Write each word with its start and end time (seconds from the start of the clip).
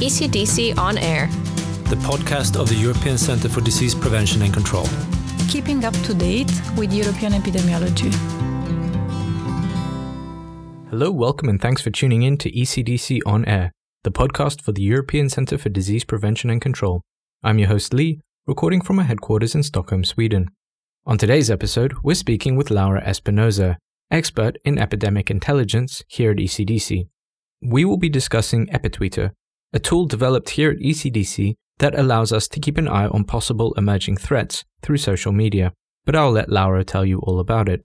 ECDC 0.00 0.78
On 0.78 0.96
Air, 0.96 1.26
the 1.90 1.96
podcast 1.96 2.58
of 2.58 2.70
the 2.70 2.74
European 2.74 3.18
Centre 3.18 3.50
for 3.50 3.60
Disease 3.60 3.94
Prevention 3.94 4.40
and 4.40 4.50
Control. 4.50 4.86
Keeping 5.46 5.84
up 5.84 5.92
to 6.04 6.14
date 6.14 6.50
with 6.74 6.90
European 6.90 7.32
epidemiology. 7.34 8.10
Hello, 10.88 11.10
welcome, 11.10 11.50
and 11.50 11.60
thanks 11.60 11.82
for 11.82 11.90
tuning 11.90 12.22
in 12.22 12.38
to 12.38 12.50
ECDC 12.50 13.20
On 13.26 13.44
Air, 13.44 13.72
the 14.02 14.10
podcast 14.10 14.62
for 14.62 14.72
the 14.72 14.80
European 14.80 15.28
Centre 15.28 15.58
for 15.58 15.68
Disease 15.68 16.04
Prevention 16.04 16.48
and 16.48 16.62
Control. 16.62 17.02
I'm 17.42 17.58
your 17.58 17.68
host, 17.68 17.92
Lee, 17.92 18.22
recording 18.46 18.80
from 18.80 19.00
our 19.00 19.04
headquarters 19.04 19.54
in 19.54 19.62
Stockholm, 19.62 20.04
Sweden. 20.04 20.48
On 21.04 21.18
today's 21.18 21.50
episode, 21.50 21.92
we're 22.02 22.14
speaking 22.14 22.56
with 22.56 22.70
Laura 22.70 23.02
Espinosa, 23.02 23.76
expert 24.10 24.56
in 24.64 24.78
epidemic 24.78 25.30
intelligence 25.30 26.02
here 26.08 26.30
at 26.30 26.38
ECDC. 26.38 27.06
We 27.60 27.84
will 27.84 27.98
be 27.98 28.08
discussing 28.08 28.66
epitweetr, 28.68 29.32
a 29.72 29.78
tool 29.78 30.06
developed 30.06 30.50
here 30.50 30.70
at 30.70 30.78
ECDC 30.78 31.54
that 31.78 31.98
allows 31.98 32.32
us 32.32 32.48
to 32.48 32.60
keep 32.60 32.78
an 32.78 32.88
eye 32.88 33.06
on 33.06 33.24
possible 33.24 33.72
emerging 33.74 34.16
threats 34.16 34.64
through 34.82 34.98
social 34.98 35.32
media. 35.32 35.72
But 36.04 36.16
I'll 36.16 36.32
let 36.32 36.50
Laura 36.50 36.84
tell 36.84 37.04
you 37.04 37.18
all 37.20 37.38
about 37.38 37.68
it. 37.68 37.84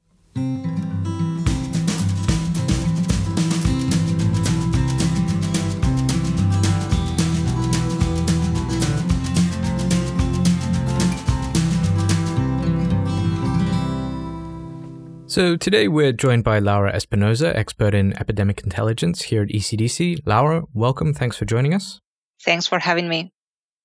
So 15.35 15.57
today 15.57 15.89
we're 15.89 16.13
joined 16.13 16.45
by 16.45 16.59
Laura 16.59 16.93
Espinosa, 16.93 17.53
expert 17.57 17.93
in 17.93 18.17
epidemic 18.17 18.61
intelligence 18.63 19.21
here 19.21 19.41
at 19.41 19.49
ECDC. 19.49 20.19
Laura, 20.25 20.63
welcome. 20.73 21.13
Thanks 21.13 21.35
for 21.35 21.43
joining 21.43 21.73
us. 21.73 21.99
Thanks 22.45 22.67
for 22.67 22.79
having 22.79 23.09
me. 23.09 23.33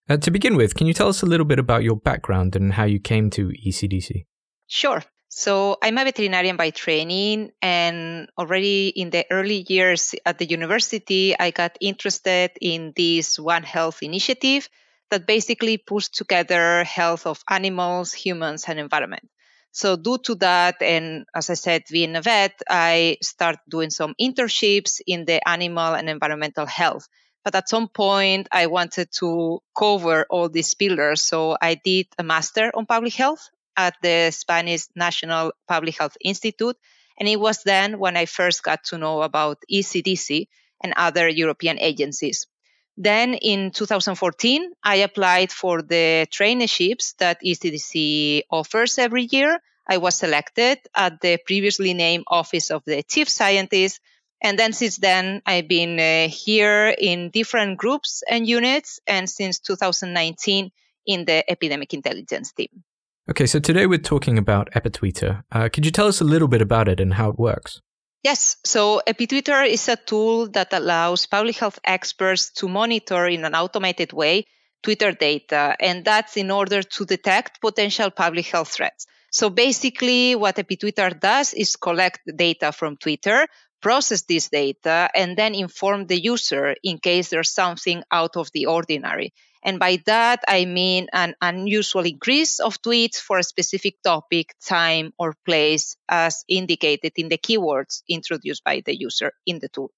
Uh, 0.08 0.16
to 0.18 0.30
begin 0.30 0.56
with, 0.56 0.76
can 0.76 0.86
you 0.86 0.94
tell 0.94 1.08
us 1.08 1.22
a 1.22 1.26
little 1.26 1.44
bit 1.44 1.58
about 1.58 1.82
your 1.82 1.96
background 1.96 2.54
and 2.54 2.74
how 2.74 2.84
you 2.84 3.00
came 3.00 3.30
to 3.30 3.48
ECDC? 3.66 4.26
Sure. 4.68 5.02
So 5.28 5.76
I'm 5.82 5.98
a 5.98 6.04
veterinarian 6.04 6.56
by 6.56 6.70
training, 6.70 7.50
and 7.60 8.28
already 8.38 8.90
in 8.90 9.10
the 9.10 9.26
early 9.28 9.66
years 9.68 10.14
at 10.24 10.38
the 10.38 10.48
university, 10.48 11.36
I 11.36 11.50
got 11.50 11.76
interested 11.80 12.52
in 12.60 12.92
this 12.94 13.40
One 13.40 13.64
Health 13.64 14.04
initiative 14.04 14.68
that 15.10 15.26
basically 15.26 15.78
puts 15.78 16.10
together 16.10 16.84
health 16.84 17.26
of 17.26 17.42
animals, 17.50 18.12
humans, 18.12 18.66
and 18.68 18.78
environment. 18.78 19.28
So 19.72 19.96
due 19.96 20.18
to 20.18 20.34
that, 20.36 20.82
and 20.82 21.26
as 21.34 21.48
I 21.48 21.54
said, 21.54 21.84
being 21.90 22.16
a 22.16 22.22
vet, 22.22 22.60
I 22.68 23.18
start 23.22 23.58
doing 23.68 23.90
some 23.90 24.14
internships 24.20 25.00
in 25.06 25.24
the 25.24 25.46
animal 25.48 25.94
and 25.94 26.08
environmental 26.08 26.66
health. 26.66 27.08
But 27.44 27.54
at 27.54 27.68
some 27.68 27.88
point, 27.88 28.48
I 28.52 28.66
wanted 28.66 29.08
to 29.20 29.62
cover 29.76 30.26
all 30.28 30.48
these 30.48 30.74
pillars. 30.74 31.22
So 31.22 31.56
I 31.60 31.74
did 31.74 32.06
a 32.18 32.22
master 32.22 32.70
on 32.74 32.86
public 32.86 33.14
health 33.14 33.48
at 33.76 33.94
the 34.02 34.30
Spanish 34.30 34.82
National 34.94 35.52
Public 35.66 35.96
Health 35.96 36.16
Institute. 36.20 36.76
And 37.18 37.28
it 37.28 37.40
was 37.40 37.62
then 37.62 37.98
when 37.98 38.16
I 38.16 38.26
first 38.26 38.62
got 38.62 38.84
to 38.84 38.98
know 38.98 39.22
about 39.22 39.62
ECDC 39.72 40.48
and 40.82 40.94
other 40.96 41.28
European 41.28 41.78
agencies. 41.78 42.46
Then 42.96 43.34
in 43.34 43.70
2014, 43.70 44.72
I 44.82 44.96
applied 44.96 45.52
for 45.52 45.82
the 45.82 46.26
traineeships 46.30 47.16
that 47.18 47.40
ECDC 47.44 48.42
offers 48.50 48.98
every 48.98 49.28
year. 49.30 49.58
I 49.88 49.98
was 49.98 50.14
selected 50.14 50.78
at 50.94 51.20
the 51.20 51.38
previously 51.46 51.94
named 51.94 52.24
Office 52.28 52.70
of 52.70 52.82
the 52.84 53.02
Chief 53.02 53.28
Scientist. 53.28 54.00
And 54.42 54.58
then 54.58 54.72
since 54.72 54.96
then, 54.96 55.42
I've 55.44 55.68
been 55.68 55.98
uh, 55.98 56.28
here 56.28 56.94
in 56.96 57.30
different 57.30 57.78
groups 57.78 58.22
and 58.28 58.48
units, 58.48 59.00
and 59.06 59.28
since 59.28 59.58
2019 59.58 60.70
in 61.06 61.24
the 61.24 61.50
epidemic 61.50 61.92
intelligence 61.92 62.52
team. 62.52 62.84
Okay, 63.30 63.46
so 63.46 63.60
today 63.60 63.86
we're 63.86 63.98
talking 63.98 64.38
about 64.38 64.70
epitweetr. 64.72 65.42
Uh, 65.52 65.68
could 65.72 65.84
you 65.84 65.92
tell 65.92 66.06
us 66.06 66.20
a 66.20 66.24
little 66.24 66.48
bit 66.48 66.62
about 66.62 66.88
it 66.88 67.00
and 67.00 67.14
how 67.14 67.28
it 67.28 67.38
works? 67.38 67.80
Yes. 68.22 68.56
So 68.64 69.00
epitweetr 69.06 69.66
is 69.68 69.88
a 69.88 69.96
tool 69.96 70.48
that 70.50 70.72
allows 70.72 71.26
public 71.26 71.56
health 71.56 71.78
experts 71.84 72.50
to 72.54 72.68
monitor 72.68 73.26
in 73.26 73.44
an 73.44 73.54
automated 73.54 74.12
way 74.12 74.46
Twitter 74.82 75.12
data, 75.12 75.76
and 75.80 76.04
that's 76.04 76.36
in 76.36 76.50
order 76.50 76.82
to 76.82 77.04
detect 77.04 77.60
potential 77.60 78.10
public 78.10 78.46
health 78.46 78.68
threats. 78.68 79.06
So 79.30 79.50
basically, 79.50 80.34
what 80.34 80.56
epitweetr 80.56 81.20
does 81.20 81.52
is 81.54 81.76
collect 81.76 82.20
data 82.36 82.72
from 82.72 82.96
Twitter, 82.96 83.46
process 83.80 84.22
this 84.22 84.48
data, 84.48 85.08
and 85.14 85.36
then 85.36 85.54
inform 85.54 86.06
the 86.06 86.20
user 86.20 86.74
in 86.82 86.98
case 86.98 87.30
there's 87.30 87.50
something 87.50 88.02
out 88.10 88.36
of 88.36 88.50
the 88.52 88.66
ordinary. 88.66 89.32
And 89.62 89.78
by 89.78 89.98
that, 90.06 90.40
I 90.48 90.64
mean 90.64 91.08
an 91.12 91.34
unusual 91.40 92.06
increase 92.06 92.60
of 92.60 92.80
tweets 92.80 93.16
for 93.16 93.38
a 93.38 93.42
specific 93.42 93.96
topic, 94.02 94.54
time, 94.64 95.12
or 95.18 95.34
place 95.44 95.96
as 96.08 96.44
indicated 96.48 97.12
in 97.16 97.28
the 97.28 97.38
keywords 97.38 98.02
introduced 98.08 98.64
by 98.64 98.82
the 98.84 98.98
user 98.98 99.32
in 99.46 99.58
the 99.58 99.68
tool. 99.68 99.90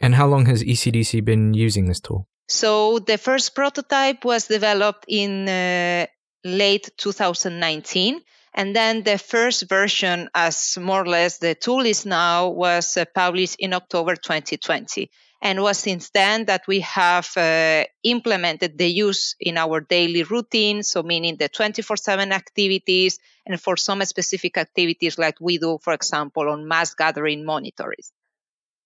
And 0.00 0.14
how 0.14 0.28
long 0.28 0.46
has 0.46 0.62
ECDC 0.62 1.24
been 1.24 1.54
using 1.54 1.86
this 1.86 2.00
tool? 2.00 2.28
So 2.48 3.00
the 3.00 3.18
first 3.18 3.54
prototype 3.54 4.24
was 4.24 4.46
developed 4.46 5.04
in 5.08 5.48
uh, 5.48 6.06
late 6.44 6.88
2019. 6.96 8.20
And 8.58 8.74
then 8.74 9.04
the 9.04 9.18
first 9.18 9.68
version, 9.68 10.28
as 10.34 10.76
more 10.80 11.02
or 11.02 11.06
less 11.06 11.38
the 11.38 11.54
tool 11.54 11.86
is 11.86 12.04
now, 12.04 12.48
was 12.48 12.96
uh, 12.96 13.04
published 13.14 13.54
in 13.60 13.72
October 13.72 14.16
2020 14.16 15.08
and 15.40 15.62
was 15.62 15.78
since 15.78 16.10
then 16.10 16.46
that 16.46 16.62
we 16.66 16.80
have 16.80 17.30
uh, 17.36 17.84
implemented 18.02 18.76
the 18.76 18.88
use 18.88 19.36
in 19.38 19.56
our 19.56 19.80
daily 19.80 20.24
routine 20.24 20.82
so 20.82 21.04
meaning 21.04 21.36
the 21.36 21.48
24/7 21.48 22.32
activities 22.32 23.20
and 23.46 23.60
for 23.60 23.76
some 23.76 24.04
specific 24.04 24.58
activities 24.58 25.18
like 25.18 25.36
we 25.40 25.58
do 25.58 25.78
for 25.80 25.92
example 25.92 26.48
on 26.48 26.66
mass 26.66 26.94
gathering 26.94 27.44
monitoring. 27.44 28.02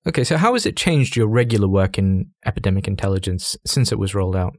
Okay 0.06 0.24
so 0.24 0.36
how 0.36 0.52
has 0.52 0.66
it 0.66 0.76
changed 0.76 1.16
your 1.16 1.28
regular 1.28 1.68
work 1.68 1.96
in 1.96 2.26
epidemic 2.44 2.86
intelligence 2.86 3.56
since 3.64 3.90
it 3.90 3.98
was 3.98 4.14
rolled 4.14 4.36
out 4.36 4.54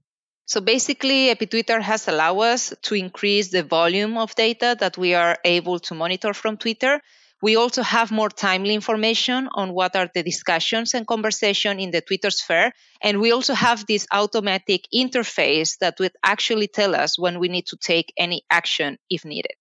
so 0.46 0.62
basically, 0.62 1.34
epitweetr 1.34 1.81
has 1.81 2.08
allowed 2.08 2.40
us 2.40 2.74
to 2.84 2.96
increase 2.96 3.50
the 3.50 3.64
volume 3.64 4.18
of 4.18 4.36
data 4.36 4.76
that 4.80 4.98
we 4.98 5.14
are 5.14 5.38
able 5.44 5.80
to 5.80 5.96
monitor 5.96 6.34
from 6.34 6.58
Twitter 6.58 7.02
we 7.44 7.58
also 7.58 7.84
have 7.84 8.09
more 8.09 8.30
timely 8.30 8.74
information 8.74 9.50
on 9.52 9.74
what 9.74 9.98
are 9.98 10.09
the 10.16 10.24
discussions 10.24 10.94
and 10.94 11.06
conversation 11.06 11.78
in 11.78 11.92
the 11.92 12.00
Twitter 12.00 12.31
sphere. 12.31 12.72
And 13.02 13.20
we 13.20 13.34
also 13.34 13.54
have 13.54 13.86
this 13.86 14.08
automatic 14.14 14.88
interface 14.96 15.78
that 15.80 16.00
would 16.00 16.14
actually 16.24 16.70
tell 16.70 16.96
us 16.96 17.20
when 17.20 17.42
we 17.42 17.50
need 17.50 17.66
to 17.68 17.75
take 17.75 18.14
any 18.18 18.44
action 18.50 18.98
if 19.10 19.25
needed. 19.25 19.52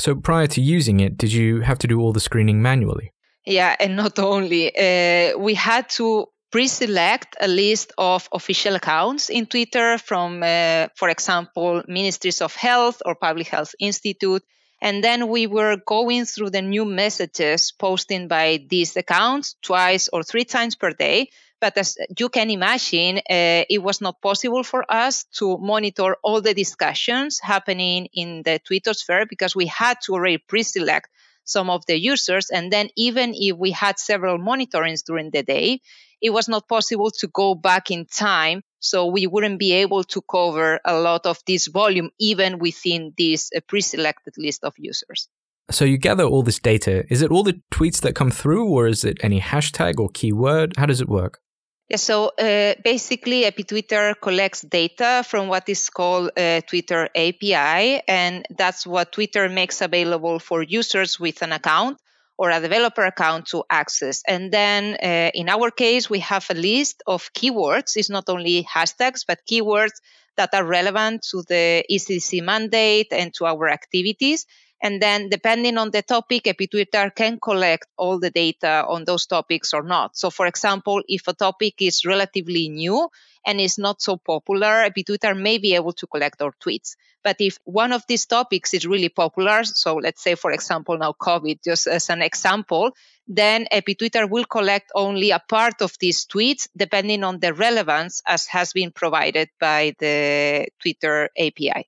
So 0.00 0.16
prior 0.16 0.48
to 0.48 0.60
using 0.60 0.98
it, 0.98 1.16
did 1.16 1.32
you 1.32 1.60
have 1.60 1.78
to 1.78 1.86
do 1.86 2.00
all 2.00 2.12
the 2.12 2.18
screening 2.18 2.62
manually? 2.62 3.12
Yeah, 3.46 3.76
and 3.78 3.94
not 3.94 4.18
only. 4.18 4.62
Uh, 4.76 5.38
we 5.38 5.54
had 5.54 5.88
to 5.90 6.26
pre-select 6.50 7.36
a 7.40 7.48
list 7.48 7.92
of 7.96 8.28
official 8.32 8.74
accounts 8.74 9.30
in 9.30 9.46
Twitter 9.46 9.98
from, 9.98 10.42
uh, 10.42 10.88
for 10.96 11.08
example, 11.08 11.82
ministries 11.86 12.40
of 12.40 12.54
health 12.54 13.02
or 13.04 13.14
public 13.14 13.48
health 13.48 13.74
institute 13.78 14.42
and 14.82 15.04
then 15.04 15.28
we 15.28 15.46
were 15.46 15.76
going 15.76 16.24
through 16.24 16.50
the 16.50 16.62
new 16.62 16.84
messages 16.84 17.72
posted 17.72 18.28
by 18.28 18.64
these 18.68 18.96
accounts 18.96 19.56
twice 19.62 20.08
or 20.08 20.22
three 20.22 20.44
times 20.44 20.74
per 20.74 20.90
day. 20.92 21.28
But 21.60 21.76
as 21.76 21.98
you 22.18 22.30
can 22.30 22.48
imagine, 22.48 23.18
uh, 23.18 23.64
it 23.68 23.82
was 23.82 24.00
not 24.00 24.22
possible 24.22 24.62
for 24.62 24.90
us 24.90 25.24
to 25.38 25.58
monitor 25.58 26.16
all 26.22 26.40
the 26.40 26.54
discussions 26.54 27.38
happening 27.42 28.08
in 28.14 28.42
the 28.42 28.58
Twitter 28.66 28.94
sphere 28.94 29.26
because 29.28 29.54
we 29.54 29.66
had 29.66 29.98
to 30.04 30.14
already 30.14 30.38
pre-select 30.38 31.10
some 31.44 31.68
of 31.68 31.84
the 31.84 32.00
users. 32.00 32.48
And 32.48 32.72
then 32.72 32.88
even 32.96 33.34
if 33.34 33.58
we 33.58 33.72
had 33.72 33.98
several 33.98 34.38
monitorings 34.38 35.04
during 35.04 35.30
the 35.30 35.42
day, 35.42 35.80
it 36.20 36.30
was 36.30 36.48
not 36.48 36.68
possible 36.68 37.10
to 37.10 37.28
go 37.28 37.54
back 37.54 37.90
in 37.90 38.06
time. 38.06 38.62
So 38.80 39.06
we 39.06 39.26
wouldn't 39.26 39.58
be 39.58 39.72
able 39.72 40.04
to 40.04 40.22
cover 40.22 40.80
a 40.84 40.98
lot 40.98 41.26
of 41.26 41.38
this 41.46 41.66
volume, 41.66 42.10
even 42.18 42.58
within 42.58 43.12
this 43.16 43.50
uh, 43.54 43.60
pre-selected 43.66 44.34
list 44.38 44.64
of 44.64 44.74
users. 44.78 45.28
So 45.70 45.84
you 45.84 45.98
gather 45.98 46.24
all 46.24 46.42
this 46.42 46.58
data. 46.58 47.04
Is 47.10 47.22
it 47.22 47.30
all 47.30 47.42
the 47.42 47.60
tweets 47.70 48.00
that 48.00 48.14
come 48.14 48.30
through, 48.30 48.68
or 48.68 48.88
is 48.88 49.04
it 49.04 49.18
any 49.22 49.40
hashtag 49.40 50.00
or 50.00 50.08
keyword? 50.08 50.76
How 50.76 50.86
does 50.86 51.00
it 51.00 51.08
work? 51.08 51.40
Yeah, 51.88 51.96
so 51.96 52.30
uh, 52.38 52.74
basically, 52.84 53.42
epitweetr 53.42 54.14
collects 54.20 54.62
data 54.62 55.24
from 55.26 55.48
what 55.48 55.68
is 55.68 55.90
called 55.90 56.30
a 56.36 56.62
Twitter 56.66 57.08
API, 57.14 58.02
and 58.06 58.46
that's 58.56 58.86
what 58.86 59.12
Twitter 59.12 59.48
makes 59.48 59.80
available 59.80 60.38
for 60.38 60.62
users 60.62 61.20
with 61.20 61.42
an 61.42 61.52
account 61.52 61.98
or 62.40 62.48
a 62.48 62.58
developer 62.58 63.04
account 63.04 63.44
to 63.48 63.62
access. 63.68 64.22
And 64.26 64.50
then 64.50 64.96
uh, 64.96 65.30
in 65.34 65.50
our 65.50 65.70
case, 65.70 66.08
we 66.08 66.20
have 66.20 66.46
a 66.48 66.54
list 66.54 67.02
of 67.06 67.30
keywords. 67.34 67.96
It's 67.96 68.08
not 68.08 68.30
only 68.30 68.64
hashtags, 68.64 69.26
but 69.28 69.40
keywords 69.46 69.92
that 70.38 70.54
are 70.54 70.64
relevant 70.64 71.20
to 71.32 71.42
the 71.46 71.84
ECDC 71.92 72.42
mandate 72.42 73.08
and 73.12 73.34
to 73.34 73.44
our 73.44 73.68
activities. 73.68 74.46
And 74.82 75.00
then 75.00 75.28
depending 75.28 75.76
on 75.76 75.90
the 75.90 76.02
topic, 76.02 76.44
EpiTwitter 76.44 77.14
can 77.14 77.38
collect 77.38 77.86
all 77.98 78.18
the 78.18 78.30
data 78.30 78.84
on 78.88 79.04
those 79.04 79.26
topics 79.26 79.74
or 79.74 79.82
not. 79.82 80.16
So 80.16 80.30
for 80.30 80.46
example, 80.46 81.02
if 81.06 81.28
a 81.28 81.34
topic 81.34 81.74
is 81.80 82.06
relatively 82.06 82.70
new 82.70 83.08
and 83.44 83.60
is 83.60 83.78
not 83.78 84.00
so 84.00 84.16
popular, 84.16 84.88
EpiTwitter 84.88 85.38
may 85.38 85.58
be 85.58 85.74
able 85.74 85.92
to 85.92 86.06
collect 86.06 86.40
our 86.40 86.52
tweets. 86.64 86.96
But 87.22 87.36
if 87.40 87.58
one 87.64 87.92
of 87.92 88.04
these 88.08 88.24
topics 88.24 88.72
is 88.72 88.86
really 88.86 89.10
popular, 89.10 89.64
so 89.64 89.96
let's 89.96 90.22
say, 90.22 90.34
for 90.34 90.52
example, 90.52 90.96
now 90.96 91.12
COVID, 91.12 91.62
just 91.62 91.86
as 91.86 92.08
an 92.08 92.22
example, 92.22 92.92
then 93.28 93.66
EpiTwitter 93.70 94.28
will 94.28 94.46
collect 94.46 94.90
only 94.94 95.30
a 95.30 95.42
part 95.46 95.82
of 95.82 95.94
these 96.00 96.24
tweets 96.24 96.68
depending 96.74 97.22
on 97.22 97.38
the 97.38 97.52
relevance 97.52 98.22
as 98.26 98.46
has 98.46 98.72
been 98.72 98.92
provided 98.92 99.50
by 99.60 99.94
the 99.98 100.68
Twitter 100.80 101.28
API. 101.38 101.86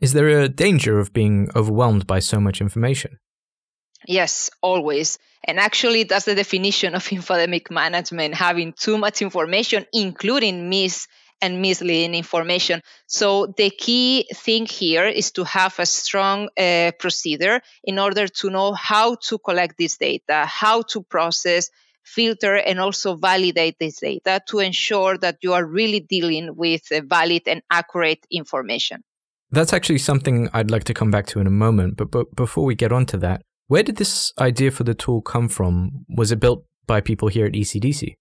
Is 0.00 0.12
there 0.12 0.28
a 0.28 0.48
danger 0.48 0.98
of 1.00 1.12
being 1.12 1.50
overwhelmed 1.56 2.06
by 2.06 2.20
so 2.20 2.38
much 2.38 2.60
information? 2.60 3.18
Yes, 4.06 4.48
always. 4.62 5.18
And 5.44 5.58
actually, 5.58 6.04
that's 6.04 6.24
the 6.24 6.36
definition 6.36 6.94
of 6.94 7.04
infodemic 7.08 7.70
management 7.70 8.34
having 8.34 8.74
too 8.74 8.96
much 8.96 9.22
information, 9.22 9.86
including 9.92 10.68
mis 10.68 11.08
and 11.40 11.60
misleading 11.62 12.14
information. 12.14 12.82
So, 13.06 13.46
the 13.56 13.70
key 13.70 14.28
thing 14.34 14.66
here 14.66 15.06
is 15.06 15.32
to 15.32 15.44
have 15.44 15.78
a 15.78 15.86
strong 15.86 16.48
uh, 16.56 16.92
procedure 16.98 17.60
in 17.82 17.98
order 17.98 18.28
to 18.28 18.50
know 18.50 18.72
how 18.74 19.16
to 19.28 19.38
collect 19.38 19.78
this 19.78 19.96
data, 19.96 20.44
how 20.46 20.82
to 20.82 21.02
process, 21.02 21.70
filter, 22.04 22.54
and 22.54 22.80
also 22.80 23.16
validate 23.16 23.78
this 23.78 24.00
data 24.00 24.40
to 24.48 24.60
ensure 24.60 25.18
that 25.18 25.38
you 25.42 25.54
are 25.54 25.64
really 25.64 26.00
dealing 26.00 26.56
with 26.56 26.90
uh, 26.92 27.00
valid 27.04 27.42
and 27.46 27.62
accurate 27.70 28.24
information. 28.30 29.02
That's 29.50 29.72
actually 29.72 29.98
something 29.98 30.48
I'd 30.52 30.70
like 30.70 30.84
to 30.84 30.94
come 30.94 31.10
back 31.10 31.26
to 31.28 31.40
in 31.40 31.46
a 31.46 31.50
moment. 31.50 31.96
But, 31.96 32.10
but 32.10 32.34
before 32.36 32.64
we 32.64 32.74
get 32.74 32.92
on 32.92 33.06
to 33.06 33.16
that, 33.18 33.42
where 33.66 33.82
did 33.82 33.96
this 33.96 34.32
idea 34.38 34.70
for 34.70 34.84
the 34.84 34.94
tool 34.94 35.22
come 35.22 35.48
from? 35.48 36.04
Was 36.08 36.32
it 36.32 36.40
built 36.40 36.64
by 36.86 37.00
people 37.00 37.28
here 37.28 37.46
at 37.46 37.52
ECDC? 37.52 38.14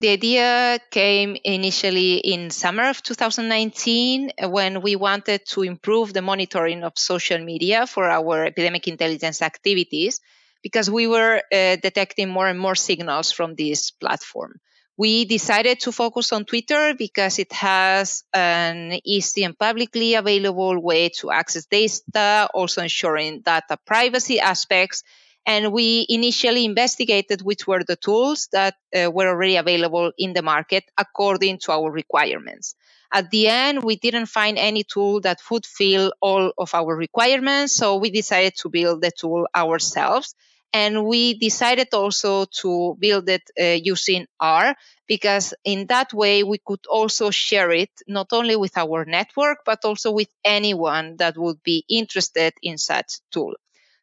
The 0.00 0.08
idea 0.08 0.80
came 0.90 1.36
initially 1.44 2.16
in 2.16 2.50
summer 2.50 2.88
of 2.88 3.02
2019 3.02 4.32
when 4.48 4.82
we 4.82 4.96
wanted 4.96 5.42
to 5.50 5.62
improve 5.62 6.12
the 6.12 6.22
monitoring 6.22 6.82
of 6.82 6.94
social 6.96 7.38
media 7.38 7.86
for 7.86 8.10
our 8.10 8.44
epidemic 8.46 8.88
intelligence 8.88 9.42
activities 9.42 10.20
because 10.62 10.90
we 10.90 11.06
were 11.06 11.36
uh, 11.52 11.76
detecting 11.76 12.28
more 12.28 12.48
and 12.48 12.58
more 12.58 12.74
signals 12.74 13.30
from 13.30 13.54
this 13.54 13.92
platform. 13.92 14.54
We 14.96 15.24
decided 15.24 15.80
to 15.80 15.92
focus 15.92 16.32
on 16.32 16.44
Twitter 16.44 16.94
because 16.94 17.38
it 17.38 17.52
has 17.52 18.24
an 18.32 18.98
easy 19.04 19.42
and 19.44 19.58
publicly 19.58 20.14
available 20.14 20.80
way 20.80 21.08
to 21.20 21.30
access 21.30 21.66
data, 21.66 22.48
also 22.52 22.82
ensuring 22.82 23.40
data 23.40 23.78
privacy 23.86 24.38
aspects. 24.38 25.02
And 25.44 25.72
we 25.72 26.06
initially 26.08 26.64
investigated 26.64 27.42
which 27.42 27.66
were 27.66 27.82
the 27.82 27.96
tools 27.96 28.48
that 28.52 28.74
uh, 28.94 29.10
were 29.10 29.28
already 29.28 29.56
available 29.56 30.12
in 30.16 30.34
the 30.34 30.42
market 30.42 30.84
according 30.96 31.58
to 31.60 31.72
our 31.72 31.90
requirements. 31.90 32.76
At 33.12 33.30
the 33.30 33.48
end, 33.48 33.82
we 33.82 33.96
didn't 33.96 34.26
find 34.26 34.56
any 34.56 34.84
tool 34.84 35.20
that 35.22 35.40
would 35.50 35.66
fill 35.66 36.12
all 36.20 36.52
of 36.56 36.74
our 36.74 36.94
requirements, 36.96 37.74
so 37.74 37.96
we 37.96 38.10
decided 38.10 38.54
to 38.58 38.70
build 38.70 39.02
the 39.02 39.10
tool 39.10 39.46
ourselves. 39.54 40.34
And 40.72 41.04
we 41.04 41.34
decided 41.34 41.88
also 41.92 42.46
to 42.62 42.96
build 42.98 43.28
it 43.28 43.42
uh, 43.60 43.78
using 43.82 44.26
R 44.40 44.74
because 45.06 45.52
in 45.64 45.86
that 45.88 46.14
way 46.14 46.42
we 46.42 46.58
could 46.64 46.86
also 46.88 47.30
share 47.30 47.70
it 47.70 47.90
not 48.08 48.28
only 48.32 48.56
with 48.56 48.78
our 48.78 49.04
network, 49.04 49.58
but 49.66 49.84
also 49.84 50.12
with 50.12 50.28
anyone 50.44 51.16
that 51.18 51.36
would 51.36 51.62
be 51.62 51.84
interested 51.88 52.54
in 52.62 52.78
such 52.78 53.20
tool. 53.30 53.54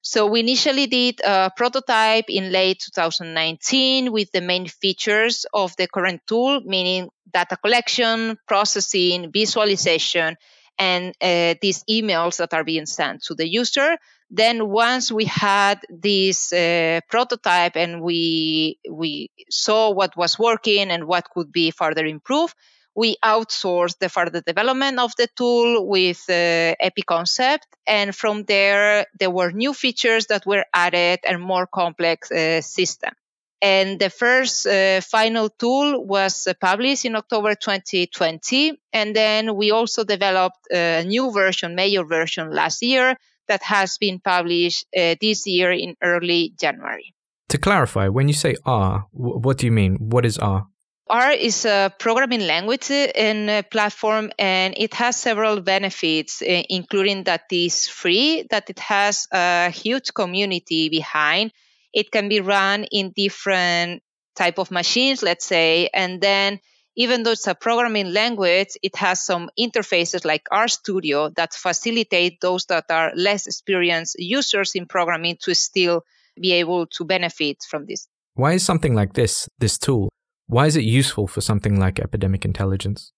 So 0.02 0.28
we 0.28 0.40
initially 0.40 0.88
did 0.88 1.20
a 1.22 1.52
prototype 1.56 2.26
in 2.30 2.52
late 2.52 2.80
2019 2.80 4.12
with 4.12 4.32
the 4.32 4.42
main 4.42 4.68
features 4.68 5.46
of 5.54 5.76
the 5.76 5.88
current 5.88 6.22
tool, 6.26 6.62
meaning 6.62 7.10
data 7.32 7.58
collection, 7.58 8.38
processing, 8.48 9.32
visualization, 9.32 10.38
and 10.78 11.14
uh, 11.22 11.56
these 11.62 11.84
emails 11.90 12.38
that 12.38 12.54
are 12.54 12.64
being 12.64 12.86
sent 12.86 13.24
to 13.24 13.36
the 13.36 13.48
user. 13.48 13.98
Then 14.30 14.70
once 14.70 15.12
we 15.12 15.26
had 15.26 15.80
this 15.90 16.54
uh, 16.54 17.02
prototype 17.10 17.76
and 17.76 18.02
we 18.02 18.78
we 18.90 19.32
saw 19.50 19.92
what 19.92 20.16
was 20.16 20.38
working 20.38 20.92
and 20.92 21.06
what 21.06 21.30
could 21.32 21.52
be 21.52 21.72
further 21.72 22.06
improved, 22.06 22.54
we 22.96 23.18
outsourced 23.24 23.98
the 24.00 24.10
further 24.10 24.42
development 24.42 25.00
of 25.00 25.16
the 25.16 25.28
tool 25.36 25.88
with 25.88 26.24
uh, 26.30 26.76
EpiConcept. 26.80 27.66
And 27.88 28.16
from 28.16 28.44
there, 28.44 29.08
there 29.20 29.32
were 29.32 29.52
new 29.52 29.74
features 29.74 30.28
that 30.28 30.46
were 30.46 30.66
added 30.74 31.20
and 31.28 31.42
more 31.42 31.66
complex 31.66 32.32
uh, 32.32 32.62
system. 32.62 33.14
And 33.62 34.00
the 34.00 34.10
first 34.10 34.68
uh, 34.68 35.02
final 35.02 35.50
tool 35.50 36.06
was 36.06 36.48
uh, 36.48 36.54
published 36.62 37.06
in 37.06 37.16
October 37.16 37.56
2020. 37.56 38.80
And 38.94 39.16
then 39.16 39.56
we 39.56 39.72
also 39.72 40.04
developed 40.04 40.68
a 40.72 41.04
new 41.04 41.32
version, 41.32 41.76
major 41.76 42.06
version 42.06 42.52
last 42.52 42.82
year 42.84 43.18
that 43.50 43.62
has 43.64 43.98
been 43.98 44.20
published 44.20 44.88
uh, 44.96 45.16
this 45.20 45.46
year 45.46 45.72
in 45.72 45.96
early 46.02 46.54
January. 46.58 47.14
To 47.50 47.58
clarify, 47.58 48.08
when 48.08 48.28
you 48.28 48.34
say 48.34 48.56
R, 48.66 49.08
what 49.12 49.58
do 49.58 49.66
you 49.66 49.72
mean? 49.72 49.98
What 49.98 50.26
is 50.26 50.38
R? 50.38 50.68
R 51.10 51.32
is 51.32 51.66
a 51.66 51.92
programming 51.98 52.46
language 52.46 52.92
and 52.92 53.50
a 53.50 53.64
platform, 53.64 54.30
and 54.38 54.76
it 54.78 54.94
has 54.94 55.16
several 55.16 55.60
benefits, 55.60 56.44
uh, 56.44 56.62
including 56.70 57.24
that 57.24 57.46
it 57.52 57.56
is 57.56 57.88
free, 57.88 58.46
that 58.52 58.70
it 58.70 58.78
has 58.78 59.28
a 59.32 59.72
huge 59.72 60.14
community 60.14 60.90
behind. 60.90 61.52
It 61.92 62.12
can 62.12 62.30
be 62.30 62.42
run 62.42 62.86
in 62.92 63.12
different 63.16 64.04
type 64.36 64.60
of 64.60 64.70
machines, 64.70 65.24
let's 65.24 65.46
say, 65.46 65.90
and 65.92 66.22
then 66.22 66.60
even 67.00 67.24
though 67.24 67.32
it's 67.32 67.48
a 67.48 67.56
programming 67.56 68.12
language, 68.12 68.76
it 68.84 68.94
has 68.98 69.26
some 69.26 69.50
interfaces 69.58 70.26
like 70.26 70.44
RStudio 70.52 71.34
that 71.36 71.54
facilitate 71.54 72.42
those 72.42 72.66
that 72.66 72.92
are 72.92 73.14
less 73.16 73.48
experienced 73.48 74.18
users 74.20 74.76
in 74.76 74.86
programming 74.86 75.38
to 75.44 75.56
still 75.56 76.04
be 76.40 76.52
able 76.52 76.88
to 76.88 77.06
benefit 77.06 77.64
from 77.70 77.86
this. 77.86 78.10
Why 78.34 78.54
is 78.54 78.66
something 78.66 78.94
like 78.94 79.14
this, 79.14 79.48
this 79.60 79.78
tool, 79.78 80.10
why 80.48 80.66
is 80.66 80.76
it 80.76 80.84
useful 80.84 81.26
for 81.26 81.40
something 81.40 81.80
like 81.80 82.00
epidemic 82.02 82.44
intelligence? 82.44 83.14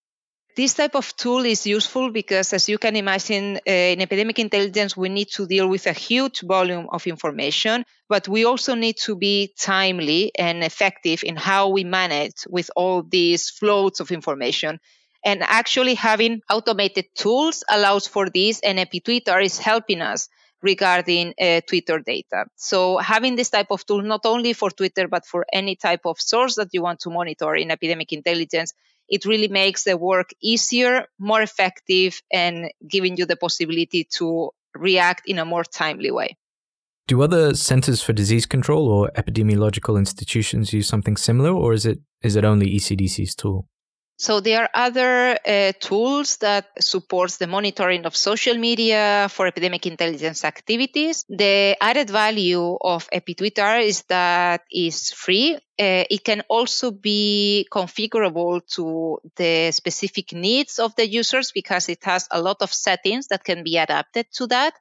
This 0.56 0.74
type 0.74 0.96
of 0.96 1.16
tool 1.16 1.46
is 1.46 1.66
useful 1.66 2.12
because, 2.12 2.52
as 2.52 2.68
you 2.68 2.78
can 2.78 2.98
imagine, 2.98 3.58
uh, 3.58 3.72
in 3.72 4.02
epidemic 4.02 4.38
intelligence, 4.38 4.98
we 4.98 5.08
need 5.08 5.30
to 5.32 5.48
deal 5.48 5.68
with 5.68 5.88
a 5.88 5.94
huge 5.94 6.42
volume 6.42 6.88
of 6.92 7.08
information, 7.08 7.86
but 8.10 8.28
we 8.28 8.44
also 8.44 8.76
need 8.76 8.98
to 8.98 9.16
be 9.16 9.54
timely 9.58 10.32
and 10.38 10.64
effective 10.64 11.24
in 11.24 11.38
how 11.38 11.70
we 11.70 11.86
manage 11.86 12.46
with 12.50 12.70
all 12.76 13.02
these 13.02 13.50
floats 13.50 14.02
of 14.02 14.12
information. 14.12 14.80
And 15.24 15.42
actually, 15.42 15.96
having 15.96 16.42
automated 16.50 17.06
tools 17.16 17.64
allows 17.70 18.08
for 18.08 18.30
this, 18.30 18.60
and 18.60 18.78
EpiTwitter 18.78 19.42
is 19.44 19.58
helping 19.58 20.02
us 20.02 20.28
regarding 20.62 21.34
uh, 21.40 21.62
Twitter 21.68 22.00
data. 22.00 22.46
So 22.56 22.98
having 22.98 23.36
this 23.36 23.50
type 23.50 23.68
of 23.72 23.86
tool, 23.86 24.02
not 24.02 24.26
only 24.26 24.54
for 24.54 24.70
Twitter, 24.70 25.08
but 25.08 25.26
for 25.26 25.46
any 25.52 25.76
type 25.76 26.02
of 26.06 26.20
source 26.20 26.56
that 26.56 26.70
you 26.72 26.82
want 26.82 27.00
to 27.02 27.10
monitor 27.10 27.56
in 27.56 27.72
epidemic 27.72 28.14
intelligence, 28.14 28.74
it 29.10 29.26
really 29.26 29.50
makes 29.50 29.84
the 29.84 29.98
work 29.98 30.30
easier, 30.42 31.06
more 31.20 31.42
effective, 31.42 32.22
and 32.32 32.72
giving 32.88 33.18
you 33.18 33.26
the 33.26 33.36
possibility 33.36 34.06
to 34.18 34.52
react 34.74 35.24
in 35.28 35.38
a 35.40 35.46
more 35.46 35.66
timely 35.66 36.12
way. 36.12 36.38
Do 37.08 37.22
other 37.22 37.56
centers 37.56 38.02
for 38.02 38.14
disease 38.14 38.46
control 38.46 38.88
or 38.88 39.12
epidemiological 39.18 39.98
institutions 39.98 40.72
use 40.72 40.88
something 40.88 41.18
similar, 41.18 41.52
or 41.52 41.74
is 41.74 41.86
it 41.86 42.00
is 42.22 42.36
it 42.36 42.46
only 42.46 42.68
ECDC's 42.68 43.36
tool? 43.36 43.68
So 44.22 44.40
there 44.40 44.62
are 44.62 44.70
other 44.76 45.36
uh, 45.44 45.72
tools 45.80 46.38
that 46.38 46.68
supports 46.80 47.38
the 47.38 47.48
monitoring 47.48 48.06
of 48.06 48.16
social 48.16 48.56
media 48.56 49.28
for 49.32 49.48
epidemic 49.48 49.88
intelligence 49.88 50.46
activities. 50.46 51.26
The 51.28 51.76
added 51.82 52.12
value 52.12 52.78
of 52.80 53.10
EpiTwitter 53.10 53.84
is 53.84 54.04
that 54.10 54.62
it's 54.70 55.12
free. 55.12 55.56
Uh, 55.56 56.06
it 56.08 56.24
can 56.24 56.44
also 56.50 56.92
be 56.92 57.68
configurable 57.72 58.62
to 58.76 59.18
the 59.38 59.72
specific 59.72 60.34
needs 60.34 60.78
of 60.78 60.96
the 60.96 61.10
users 61.10 61.52
because 61.52 61.90
it 61.90 62.04
has 62.04 62.28
a 62.30 62.40
lot 62.40 62.62
of 62.62 62.72
settings 62.72 63.30
that 63.30 63.44
can 63.44 63.64
be 63.64 63.78
adapted 63.78 64.28
to 64.34 64.46
that. 64.46 64.76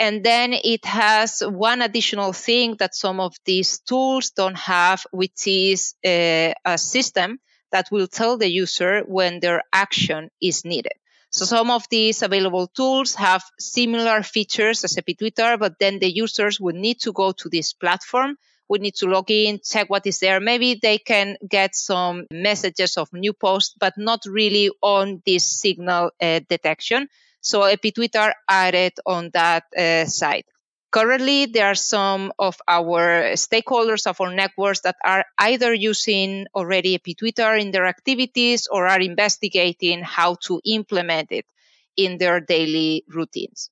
And 0.00 0.24
then 0.24 0.54
it 0.54 0.84
has 0.86 1.40
one 1.46 1.82
additional 1.82 2.32
thing 2.32 2.74
that 2.80 2.96
some 2.96 3.20
of 3.20 3.36
these 3.44 3.78
tools 3.78 4.30
don't 4.30 4.58
have, 4.58 5.06
which 5.12 5.46
is 5.46 5.94
uh, 6.04 6.52
a 6.64 6.76
system 6.78 7.38
that 7.72 7.90
will 7.90 8.06
tell 8.06 8.36
the 8.36 8.50
user 8.50 9.00
when 9.00 9.40
their 9.40 9.62
action 9.72 10.30
is 10.40 10.64
needed. 10.64 10.92
So 11.30 11.46
some 11.46 11.70
of 11.70 11.88
these 11.90 12.22
available 12.22 12.66
tools 12.66 13.14
have 13.14 13.42
similar 13.58 14.22
features 14.22 14.84
as 14.84 14.96
EpiTwitter, 14.96 15.58
but 15.58 15.78
then 15.78 15.98
the 15.98 16.12
users 16.12 16.60
would 16.60 16.74
need 16.74 17.00
to 17.00 17.12
go 17.12 17.32
to 17.32 17.48
this 17.48 17.72
platform, 17.72 18.36
would 18.68 18.82
need 18.82 18.96
to 18.96 19.06
log 19.06 19.30
in, 19.30 19.58
check 19.64 19.88
what 19.88 20.06
is 20.06 20.18
there. 20.18 20.40
Maybe 20.40 20.78
they 20.80 20.98
can 20.98 21.38
get 21.48 21.74
some 21.74 22.26
messages 22.30 22.98
of 22.98 23.08
new 23.14 23.32
posts, 23.32 23.74
but 23.80 23.94
not 23.96 24.20
really 24.26 24.70
on 24.82 25.22
this 25.24 25.44
signal 25.44 26.10
uh, 26.20 26.40
detection. 26.50 27.08
So 27.40 27.62
EpiTwitter 27.62 28.34
added 28.48 28.92
on 29.06 29.30
that 29.32 29.64
uh, 29.76 30.04
site. 30.04 30.46
Currently, 30.92 31.46
there 31.46 31.66
are 31.66 31.74
some 31.74 32.32
of 32.38 32.60
our 32.68 33.32
stakeholders 33.32 34.06
of 34.06 34.20
our 34.20 34.32
networks 34.32 34.80
that 34.82 34.96
are 35.02 35.24
either 35.38 35.72
using 35.72 36.46
already 36.54 36.98
EpiTwitter 36.98 37.58
in 37.58 37.70
their 37.70 37.86
activities 37.86 38.68
or 38.70 38.86
are 38.86 39.00
investigating 39.00 40.02
how 40.02 40.36
to 40.46 40.60
implement 40.66 41.32
it 41.32 41.46
in 41.96 42.18
their 42.18 42.40
daily 42.40 43.04
routines. 43.08 43.70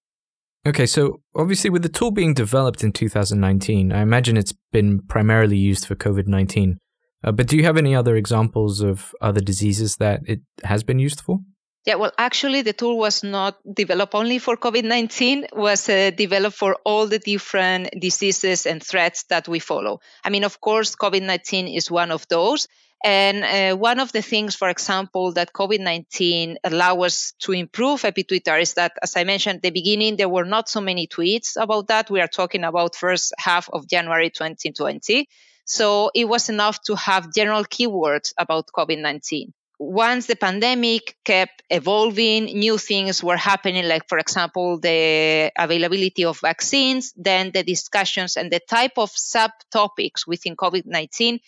Okay, 0.67 0.87
so 0.87 1.21
obviously, 1.35 1.69
with 1.69 1.83
the 1.83 1.91
tool 1.91 2.11
being 2.11 2.33
developed 2.33 2.83
in 2.83 2.93
2019, 2.93 3.93
I 3.93 4.01
imagine 4.01 4.39
it's 4.39 4.55
been 4.73 5.01
primarily 5.01 5.59
used 5.59 5.87
for 5.87 5.95
COVID 5.95 6.27
19. 6.27 6.79
Uh, 7.23 7.33
but 7.33 7.47
do 7.47 7.57
you 7.57 7.65
have 7.65 7.77
any 7.77 7.95
other 7.95 8.17
examples 8.17 8.81
of 8.81 9.15
other 9.21 9.41
diseases 9.41 9.97
that 9.97 10.21
it 10.27 10.41
has 10.65 10.83
been 10.83 10.99
used 10.99 11.21
for? 11.21 11.41
Yeah, 11.87 11.95
well, 11.95 12.13
actually, 12.19 12.61
the 12.61 12.75
tool 12.75 12.99
was 12.99 13.23
not 13.23 13.57
developed 13.65 14.15
only 14.15 14.39
for 14.39 14.55
COVID 14.57 14.85
19, 14.85 15.47
was 15.55 15.89
uh, 15.89 16.11
developed 16.11 16.57
for 16.57 16.77
all 16.85 17.07
the 17.07 17.19
different 17.19 17.89
diseases 17.99 18.67
and 18.67 18.83
threats 18.83 19.23
that 19.31 19.49
we 19.49 19.61
follow. 19.61 20.01
I 20.23 20.29
mean, 20.29 20.45
of 20.45 20.61
course, 20.61 20.95
COVID 20.95 21.23
19 21.23 21.69
is 21.69 21.91
one 21.91 22.11
of 22.11 22.29
those. 22.29 22.69
And 23.03 23.45
uh, 23.45 23.79
one 23.79 23.99
of 23.99 24.13
the 24.13 24.21
things, 24.21 24.55
for 24.55 24.69
example, 24.69 25.33
that 25.33 25.55
COVID 25.55 25.81
19 25.81 26.59
allow 26.65 27.01
us 27.01 27.33
to 27.45 27.53
improve 27.53 28.03
EpiTwitter 28.03 28.61
is 28.61 28.75
that, 28.75 28.93
as 29.03 29.17
I 29.17 29.25
mentioned 29.25 29.57
at 29.57 29.63
the 29.63 29.71
beginning, 29.71 30.17
there 30.17 30.29
were 30.29 30.45
not 30.45 30.69
so 30.69 30.83
many 30.83 31.07
tweets 31.07 31.57
about 31.57 31.87
that. 31.89 32.11
We 32.11 32.21
are 32.21 32.29
talking 32.29 32.65
about 32.65 32.95
first 32.95 33.33
half 33.39 33.71
of 33.71 33.89
January 33.89 34.29
2020. 34.29 35.27
So 35.65 36.11
it 36.15 36.27
was 36.27 36.51
enough 36.51 36.83
to 36.83 36.95
have 36.97 37.33
general 37.33 37.65
keywords 37.65 38.35
about 38.37 38.67
COVID 38.77 39.01
19 39.01 39.55
once 39.81 40.27
the 40.27 40.37
pandemic 40.37 41.17
kept 41.25 41.63
evolving, 41.71 42.45
new 42.45 42.77
things 42.77 43.25
were 43.25 43.39
happening, 43.39 43.89
like, 43.89 44.07
for 44.07 44.19
example, 44.19 44.79
the 44.79 45.51
availability 45.57 46.27
of 46.27 46.39
vaccines, 46.39 47.15
then 47.17 47.51
the 47.51 47.63
discussions 47.63 48.37
and 48.37 48.53
the 48.53 48.61
type 48.61 48.99
of 48.99 49.11
subtopics 49.11 50.27
within 50.27 50.55
COVID 50.55 50.85
19 50.85 51.41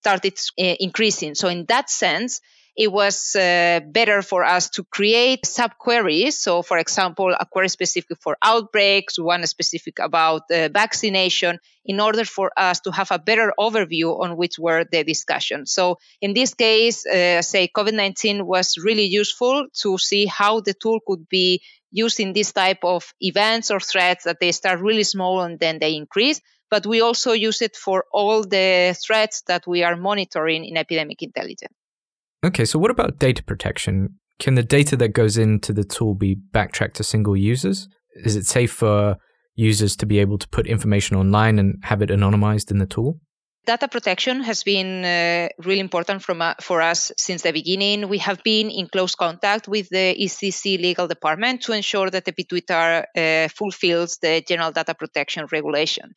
started 0.00 0.32
uh, 0.58 0.74
increasing. 0.80 1.36
So, 1.36 1.46
in 1.46 1.64
that 1.66 1.88
sense, 1.88 2.40
it 2.76 2.92
was 2.92 3.34
uh, 3.34 3.80
better 3.86 4.20
for 4.20 4.44
us 4.44 4.68
to 4.70 4.84
create 4.84 5.44
subqueries. 5.44 6.34
So, 6.34 6.60
for 6.62 6.76
example, 6.76 7.34
a 7.38 7.46
query 7.46 7.70
specific 7.70 8.18
for 8.20 8.36
outbreaks, 8.42 9.18
one 9.18 9.46
specific 9.46 9.98
about 9.98 10.42
uh, 10.50 10.68
vaccination, 10.68 11.58
in 11.86 12.00
order 12.00 12.24
for 12.24 12.50
us 12.56 12.80
to 12.80 12.90
have 12.90 13.10
a 13.10 13.18
better 13.18 13.54
overview 13.58 14.20
on 14.20 14.36
which 14.36 14.58
were 14.58 14.84
the 14.84 15.04
discussions. 15.04 15.72
So, 15.72 15.96
in 16.20 16.34
this 16.34 16.52
case, 16.52 17.06
uh, 17.06 17.40
say 17.40 17.68
COVID 17.74 17.94
19 17.94 18.46
was 18.46 18.76
really 18.76 19.06
useful 19.06 19.66
to 19.82 19.96
see 19.96 20.26
how 20.26 20.60
the 20.60 20.74
tool 20.74 21.00
could 21.06 21.28
be 21.30 21.62
used 21.90 22.20
in 22.20 22.34
this 22.34 22.52
type 22.52 22.84
of 22.84 23.14
events 23.20 23.70
or 23.70 23.80
threats 23.80 24.24
that 24.24 24.38
they 24.38 24.52
start 24.52 24.80
really 24.80 25.04
small 25.04 25.40
and 25.40 25.58
then 25.58 25.78
they 25.78 25.94
increase 25.94 26.42
but 26.68 26.84
we 26.84 27.00
also 27.00 27.32
use 27.32 27.62
it 27.62 27.76
for 27.76 28.04
all 28.12 28.42
the 28.42 28.96
threats 29.06 29.42
that 29.46 29.66
we 29.68 29.84
are 29.84 29.96
monitoring 29.96 30.64
in 30.64 30.76
epidemic 30.76 31.22
intelligence. 31.22 31.75
Okay, 32.46 32.64
so 32.64 32.78
what 32.78 32.92
about 32.92 33.18
data 33.18 33.42
protection? 33.42 34.20
Can 34.38 34.54
the 34.54 34.62
data 34.62 34.96
that 34.98 35.08
goes 35.08 35.36
into 35.36 35.72
the 35.72 35.82
tool 35.82 36.14
be 36.14 36.36
backtracked 36.36 36.94
to 36.96 37.02
single 37.02 37.36
users? 37.36 37.88
Is 38.24 38.36
it 38.36 38.46
safe 38.46 38.70
for 38.70 39.16
users 39.56 39.96
to 39.96 40.06
be 40.06 40.20
able 40.20 40.38
to 40.38 40.48
put 40.48 40.68
information 40.68 41.16
online 41.16 41.58
and 41.58 41.82
have 41.82 42.02
it 42.02 42.10
anonymized 42.10 42.70
in 42.70 42.78
the 42.78 42.86
tool? 42.86 43.18
Data 43.66 43.88
protection 43.88 44.42
has 44.42 44.62
been 44.62 45.04
uh, 45.04 45.48
really 45.64 45.80
important 45.80 46.22
from, 46.22 46.40
uh, 46.40 46.54
for 46.60 46.80
us 46.80 47.10
since 47.16 47.42
the 47.42 47.52
beginning. 47.52 48.08
We 48.08 48.18
have 48.18 48.40
been 48.44 48.70
in 48.70 48.86
close 48.86 49.16
contact 49.16 49.66
with 49.66 49.88
the 49.88 50.14
ECDC 50.16 50.80
legal 50.80 51.08
department 51.08 51.62
to 51.62 51.72
ensure 51.72 52.08
that 52.10 52.24
the 52.24 52.32
EpiTwitter 52.32 53.06
uh, 53.16 53.48
fulfills 53.48 54.18
the 54.18 54.40
general 54.46 54.70
data 54.70 54.94
protection 54.94 55.48
regulation. 55.50 56.14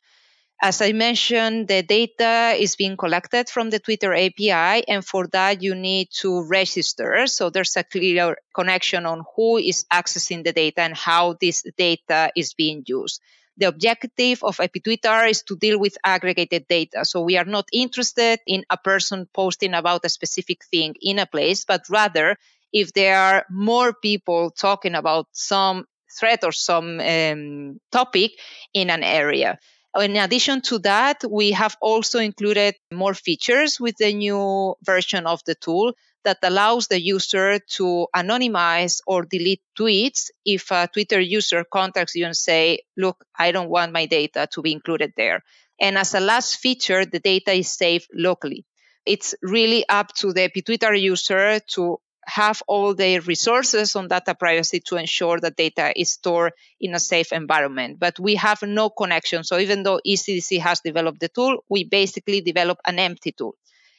As 0.62 0.82
I 0.82 0.92
mentioned, 0.92 1.68
the 1.68 1.82
data 1.82 2.54
is 2.58 2.76
being 2.76 2.98
collected 2.98 3.48
from 3.48 3.70
the 3.70 3.78
Twitter 3.78 4.12
API, 4.12 4.86
and 4.86 5.02
for 5.02 5.26
that, 5.28 5.62
you 5.62 5.74
need 5.74 6.08
to 6.20 6.42
register. 6.42 7.26
So 7.28 7.48
there's 7.48 7.76
a 7.78 7.84
clear 7.84 8.36
connection 8.54 9.06
on 9.06 9.24
who 9.34 9.56
is 9.56 9.86
accessing 9.90 10.44
the 10.44 10.52
data 10.52 10.82
and 10.82 10.94
how 10.94 11.36
this 11.40 11.64
data 11.78 12.30
is 12.36 12.52
being 12.52 12.82
used. 12.86 13.22
The 13.56 13.68
objective 13.68 14.44
of 14.44 14.58
EpiTwitter 14.58 15.30
is 15.30 15.42
to 15.44 15.56
deal 15.56 15.78
with 15.78 15.96
aggregated 16.04 16.66
data. 16.68 17.06
So 17.06 17.22
we 17.22 17.38
are 17.38 17.46
not 17.46 17.68
interested 17.72 18.40
in 18.46 18.64
a 18.68 18.76
person 18.76 19.28
posting 19.32 19.72
about 19.72 20.04
a 20.04 20.10
specific 20.10 20.64
thing 20.70 20.94
in 21.00 21.18
a 21.18 21.26
place, 21.26 21.64
but 21.64 21.88
rather 21.88 22.36
if 22.70 22.92
there 22.92 23.18
are 23.18 23.46
more 23.50 23.94
people 23.94 24.50
talking 24.50 24.94
about 24.94 25.26
some 25.32 25.86
threat 26.18 26.44
or 26.44 26.52
some 26.52 27.00
um, 27.00 27.80
topic 27.90 28.32
in 28.74 28.90
an 28.90 29.02
area. 29.02 29.58
Oh, 29.94 30.00
in 30.00 30.16
addition 30.16 30.60
to 30.62 30.78
that, 30.80 31.24
we 31.28 31.52
have 31.52 31.76
also 31.80 32.18
included 32.20 32.76
more 32.92 33.14
features 33.14 33.80
with 33.80 33.96
the 33.96 34.12
new 34.12 34.76
version 34.82 35.26
of 35.26 35.42
the 35.44 35.54
tool 35.56 35.94
that 36.24 36.38
allows 36.42 36.86
the 36.86 37.00
user 37.00 37.58
to 37.58 38.06
anonymize 38.14 39.00
or 39.06 39.24
delete 39.24 39.62
tweets 39.78 40.30
if 40.44 40.70
a 40.70 40.88
Twitter 40.92 41.18
user 41.20 41.64
contacts 41.64 42.14
you 42.14 42.26
and 42.26 42.36
say, 42.36 42.80
look, 42.96 43.24
I 43.36 43.52
don't 43.52 43.70
want 43.70 43.92
my 43.92 44.06
data 44.06 44.46
to 44.52 44.62
be 44.62 44.72
included 44.72 45.12
there. 45.16 45.42
And 45.80 45.96
as 45.98 46.14
a 46.14 46.20
last 46.20 46.56
feature, 46.60 47.04
the 47.04 47.18
data 47.20 47.52
is 47.52 47.70
saved 47.70 48.08
locally. 48.14 48.66
It's 49.06 49.34
really 49.42 49.88
up 49.88 50.14
to 50.16 50.32
the 50.32 50.50
Twitter 50.50 50.94
user 50.94 51.58
to 51.74 51.98
have 52.30 52.62
all 52.66 52.94
the 52.94 53.18
resources 53.20 53.96
on 53.96 54.08
data 54.08 54.34
privacy 54.34 54.80
to 54.86 54.96
ensure 54.96 55.38
that 55.40 55.56
data 55.56 55.92
is 55.94 56.12
stored 56.12 56.52
in 56.80 56.94
a 56.94 57.00
safe 57.00 57.32
environment. 57.32 57.98
But 57.98 58.18
we 58.18 58.36
have 58.36 58.62
no 58.62 58.90
connection. 58.90 59.44
So 59.44 59.58
even 59.58 59.82
though 59.82 60.00
ECDC 60.06 60.60
has 60.60 60.80
developed 60.80 61.20
the 61.20 61.28
tool, 61.28 61.64
we 61.68 61.84
basically 61.84 62.40
develop 62.40 62.78
an 62.86 62.98
empty 62.98 63.32
tool. 63.32 63.56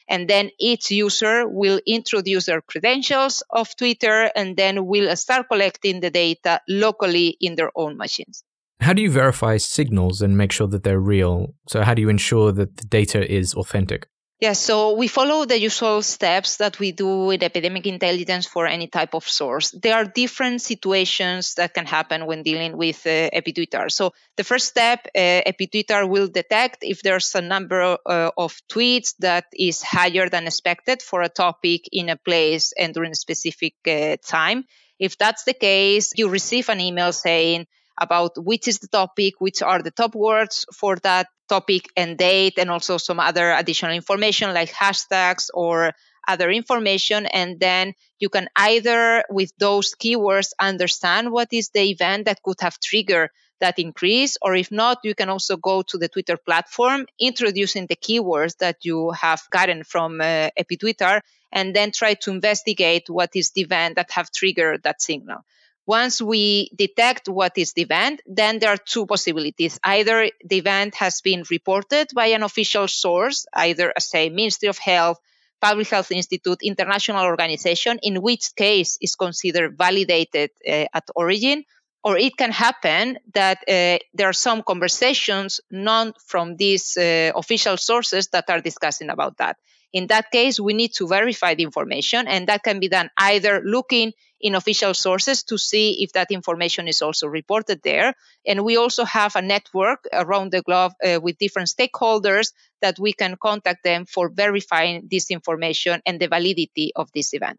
And 0.08 0.28
then 0.28 0.50
each 0.58 0.90
user 0.90 1.46
will 1.48 1.80
introduce 1.86 2.46
their 2.46 2.60
credentials 2.60 3.42
of 3.50 3.74
Twitter 3.76 4.30
and 4.34 4.56
then 4.56 4.86
will 4.86 5.14
start 5.16 5.48
collecting 5.48 6.00
the 6.00 6.10
data 6.10 6.60
locally 6.68 7.36
in 7.40 7.54
their 7.54 7.70
own 7.74 7.96
machines. 7.96 8.44
How 8.80 8.92
do 8.92 9.00
you 9.00 9.10
verify 9.10 9.58
signals 9.58 10.22
and 10.22 10.36
make 10.36 10.50
sure 10.50 10.66
that 10.66 10.82
they're 10.82 10.98
real? 11.00 11.54
So, 11.68 11.82
how 11.82 11.94
do 11.94 12.02
you 12.02 12.08
ensure 12.08 12.50
that 12.50 12.76
the 12.78 12.84
data 12.84 13.20
is 13.32 13.54
authentic? 13.54 14.08
Yeah, 14.42 14.54
so 14.54 14.94
we 14.94 15.06
follow 15.06 15.44
the 15.44 15.60
usual 15.60 16.02
steps 16.02 16.56
that 16.56 16.80
we 16.80 16.90
do 16.90 17.30
in 17.30 17.44
epidemic 17.44 17.86
intelligence 17.86 18.44
for 18.44 18.66
any 18.66 18.88
type 18.88 19.14
of 19.14 19.28
source. 19.28 19.70
There 19.70 19.94
are 19.94 20.04
different 20.04 20.60
situations 20.60 21.54
that 21.54 21.74
can 21.74 21.86
happen 21.86 22.26
when 22.26 22.42
dealing 22.42 22.76
with 22.76 23.06
uh, 23.06 23.30
EpiTwitter. 23.30 23.88
So 23.88 24.14
the 24.36 24.42
first 24.42 24.66
step, 24.66 25.06
uh, 25.14 25.42
EpiTwitter 25.46 26.08
will 26.08 26.26
detect 26.26 26.78
if 26.82 27.02
there's 27.02 27.32
a 27.36 27.40
number 27.40 27.96
uh, 28.04 28.32
of 28.36 28.60
tweets 28.68 29.14
that 29.20 29.44
is 29.56 29.80
higher 29.80 30.28
than 30.28 30.48
expected 30.48 31.02
for 31.02 31.22
a 31.22 31.28
topic 31.28 31.82
in 31.92 32.08
a 32.08 32.16
place 32.16 32.72
and 32.76 32.92
during 32.92 33.12
a 33.12 33.14
specific 33.14 33.74
uh, 33.86 34.16
time. 34.26 34.64
If 34.98 35.18
that's 35.18 35.44
the 35.44 35.54
case, 35.54 36.10
you 36.16 36.28
receive 36.28 36.68
an 36.68 36.80
email 36.80 37.12
saying, 37.12 37.68
about 38.02 38.32
which 38.36 38.68
is 38.68 38.78
the 38.80 38.88
topic, 38.88 39.34
which 39.38 39.62
are 39.62 39.82
the 39.82 39.90
top 39.90 40.14
words 40.14 40.66
for 40.74 40.96
that 40.96 41.26
topic 41.48 41.86
and 41.96 42.18
date, 42.18 42.58
and 42.58 42.70
also 42.70 42.98
some 42.98 43.20
other 43.20 43.52
additional 43.52 43.92
information 43.92 44.52
like 44.52 44.72
hashtags 44.72 45.48
or 45.54 45.92
other 46.26 46.50
information. 46.50 47.26
And 47.26 47.58
then 47.58 47.94
you 48.18 48.28
can 48.28 48.48
either, 48.56 49.24
with 49.30 49.52
those 49.58 49.94
keywords, 49.94 50.52
understand 50.60 51.32
what 51.32 51.48
is 51.52 51.70
the 51.70 51.90
event 51.90 52.26
that 52.26 52.42
could 52.42 52.60
have 52.60 52.78
triggered 52.80 53.30
that 53.60 53.78
increase, 53.78 54.36
or 54.42 54.56
if 54.56 54.70
not, 54.72 54.98
you 55.04 55.14
can 55.14 55.28
also 55.28 55.56
go 55.56 55.82
to 55.82 55.96
the 55.96 56.08
Twitter 56.08 56.36
platform, 56.36 57.06
introducing 57.20 57.86
the 57.86 57.96
keywords 57.96 58.56
that 58.58 58.76
you 58.82 59.10
have 59.12 59.40
gotten 59.50 59.84
from 59.84 60.20
uh, 60.20 60.50
EpiTwitter, 60.58 61.20
and 61.52 61.74
then 61.74 61.92
try 61.92 62.14
to 62.14 62.30
investigate 62.30 63.04
what 63.08 63.30
is 63.34 63.52
the 63.52 63.62
event 63.62 63.96
that 63.96 64.10
have 64.10 64.32
triggered 64.32 64.82
that 64.82 65.00
signal. 65.00 65.38
Once 65.86 66.22
we 66.22 66.70
detect 66.76 67.28
what 67.28 67.58
is 67.58 67.72
the 67.72 67.82
event, 67.82 68.20
then 68.26 68.58
there 68.58 68.70
are 68.70 68.76
two 68.76 69.04
possibilities. 69.04 69.80
Either 69.82 70.30
the 70.44 70.58
event 70.58 70.94
has 70.94 71.20
been 71.20 71.42
reported 71.50 72.08
by 72.14 72.26
an 72.26 72.42
official 72.42 72.86
source, 72.86 73.46
either, 73.52 73.92
say, 73.98 74.30
Ministry 74.30 74.68
of 74.68 74.78
Health, 74.78 75.18
Public 75.60 75.88
Health 75.88 76.12
Institute, 76.12 76.58
international 76.62 77.24
organization, 77.24 77.98
in 78.02 78.22
which 78.22 78.54
case 78.56 78.96
is 79.00 79.16
considered 79.16 79.76
validated 79.76 80.50
uh, 80.68 80.86
at 80.94 81.04
origin, 81.16 81.64
or 82.04 82.16
it 82.16 82.36
can 82.36 82.50
happen 82.50 83.18
that 83.34 83.58
uh, 83.68 83.98
there 84.14 84.28
are 84.28 84.32
some 84.32 84.62
conversations 84.62 85.60
known 85.70 86.12
from 86.26 86.56
these 86.56 86.96
uh, 86.96 87.32
official 87.34 87.76
sources 87.76 88.28
that 88.28 88.50
are 88.50 88.60
discussing 88.60 89.08
about 89.10 89.36
that. 89.38 89.56
In 89.92 90.06
that 90.08 90.30
case, 90.30 90.58
we 90.58 90.72
need 90.72 90.92
to 90.94 91.06
verify 91.06 91.54
the 91.54 91.64
information, 91.64 92.26
and 92.26 92.46
that 92.48 92.62
can 92.62 92.80
be 92.80 92.88
done 92.88 93.10
either 93.18 93.62
looking 93.64 94.12
in 94.40 94.54
official 94.54 94.94
sources 94.94 95.44
to 95.44 95.56
see 95.56 96.02
if 96.02 96.12
that 96.12 96.30
information 96.30 96.88
is 96.88 97.02
also 97.02 97.26
reported 97.28 97.80
there. 97.82 98.14
And 98.46 98.64
we 98.64 98.76
also 98.76 99.04
have 99.04 99.36
a 99.36 99.42
network 99.42 100.04
around 100.12 100.50
the 100.50 100.62
globe 100.62 100.92
uh, 101.04 101.20
with 101.22 101.38
different 101.38 101.68
stakeholders 101.68 102.52
that 102.80 102.98
we 102.98 103.12
can 103.12 103.36
contact 103.40 103.84
them 103.84 104.04
for 104.06 104.30
verifying 104.30 105.08
this 105.10 105.30
information 105.30 106.00
and 106.06 106.18
the 106.18 106.28
validity 106.28 106.92
of 106.96 107.08
this 107.14 107.34
event. 107.34 107.58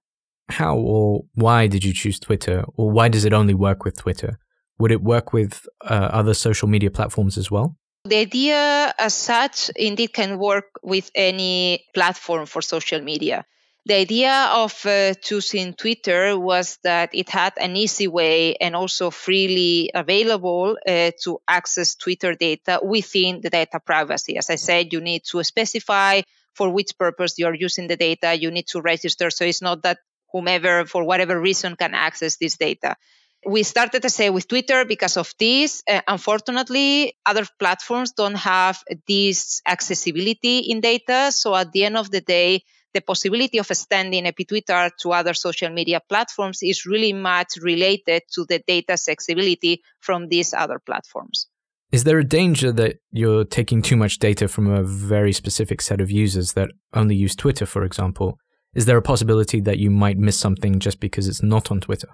how 0.49 0.77
or 0.77 1.25
why 1.35 1.67
did 1.67 1.83
you 1.83 1.93
choose 1.93 2.19
Twitter, 2.19 2.63
or 2.75 2.91
why 2.91 3.07
does 3.09 3.25
it 3.25 3.33
only 3.33 3.53
work 3.53 3.83
with 3.83 3.97
Twitter? 3.97 4.37
Would 4.79 4.91
it 4.91 5.01
work 5.01 5.33
with 5.33 5.65
uh, 5.85 6.09
other 6.11 6.33
social 6.33 6.67
media 6.67 6.91
platforms 6.91 7.37
as 7.37 7.49
well? 7.49 7.77
The 8.05 8.17
idea, 8.17 8.93
as 8.99 9.13
such, 9.13 9.69
indeed 9.77 10.11
can 10.11 10.37
work 10.37 10.65
with 10.83 11.09
any 11.15 11.85
platform 11.93 12.45
for 12.47 12.61
social 12.61 12.99
media. 12.99 13.45
The 13.85 13.93
idea 13.95 14.49
of 14.51 14.85
uh, 14.85 15.13
choosing 15.13 15.73
Twitter 15.73 16.37
was 16.37 16.79
that 16.83 17.11
it 17.13 17.29
had 17.29 17.53
an 17.57 17.77
easy 17.77 18.09
way 18.09 18.55
and 18.55 18.75
also 18.75 19.09
freely 19.09 19.89
available 19.93 20.77
uh, 20.85 21.11
to 21.23 21.39
access 21.47 21.95
Twitter 21.95 22.35
data 22.35 22.81
within 22.83 23.39
the 23.39 23.49
data 23.49 23.79
privacy. 23.79 24.35
As 24.35 24.49
I 24.49 24.55
said, 24.55 24.91
you 24.91 24.99
need 24.99 25.23
to 25.31 25.41
specify 25.43 26.21
for 26.53 26.69
which 26.69 26.97
purpose 26.97 27.39
you're 27.39 27.55
using 27.55 27.87
the 27.87 27.95
data. 27.95 28.33
You 28.33 28.51
need 28.51 28.67
to 28.67 28.81
register. 28.81 29.29
So 29.29 29.45
it's 29.45 29.61
not 29.61 29.83
that 29.83 29.99
whomever, 30.33 30.85
for 30.85 31.05
whatever 31.05 31.39
reason, 31.39 31.77
can 31.77 31.93
access 31.93 32.35
this 32.35 32.57
data 32.57 32.97
we 33.45 33.63
started 33.63 34.01
to 34.01 34.09
say 34.09 34.29
with 34.29 34.47
Twitter 34.47 34.85
because 34.85 35.17
of 35.17 35.33
this. 35.39 35.83
Uh, 35.89 36.01
unfortunately, 36.07 37.15
other 37.25 37.45
platforms 37.59 38.11
don't 38.11 38.35
have 38.35 38.83
this 39.07 39.61
accessibility 39.67 40.59
in 40.59 40.81
data. 40.81 41.31
So 41.31 41.55
at 41.55 41.71
the 41.71 41.85
end 41.85 41.97
of 41.97 42.11
the 42.11 42.21
day, 42.21 42.63
the 42.93 43.01
possibility 43.01 43.57
of 43.57 43.69
extending 43.69 44.25
EpiTwitter 44.25 44.91
to 45.01 45.11
other 45.11 45.33
social 45.33 45.69
media 45.69 45.99
platforms 46.07 46.59
is 46.61 46.85
really 46.85 47.13
much 47.13 47.53
related 47.61 48.21
to 48.33 48.45
the 48.45 48.59
data 48.67 48.93
accessibility 48.93 49.81
from 49.99 50.29
these 50.29 50.53
other 50.53 50.79
platforms. 50.79 51.47
Is 51.91 52.03
there 52.05 52.19
a 52.19 52.23
danger 52.23 52.71
that 52.71 52.97
you're 53.11 53.45
taking 53.45 53.81
too 53.81 53.95
much 53.95 54.19
data 54.19 54.47
from 54.47 54.67
a 54.67 54.83
very 54.83 55.33
specific 55.33 55.81
set 55.81 56.01
of 56.01 56.09
users 56.09 56.53
that 56.53 56.69
only 56.93 57.15
use 57.15 57.35
Twitter, 57.35 57.65
for 57.65 57.83
example? 57.83 58.39
Is 58.73 58.85
there 58.85 58.97
a 58.97 59.01
possibility 59.01 59.59
that 59.61 59.77
you 59.77 59.91
might 59.91 60.17
miss 60.17 60.39
something 60.39 60.79
just 60.79 60.99
because 60.99 61.27
it's 61.27 61.43
not 61.43 61.69
on 61.69 61.79
Twitter? 61.79 62.09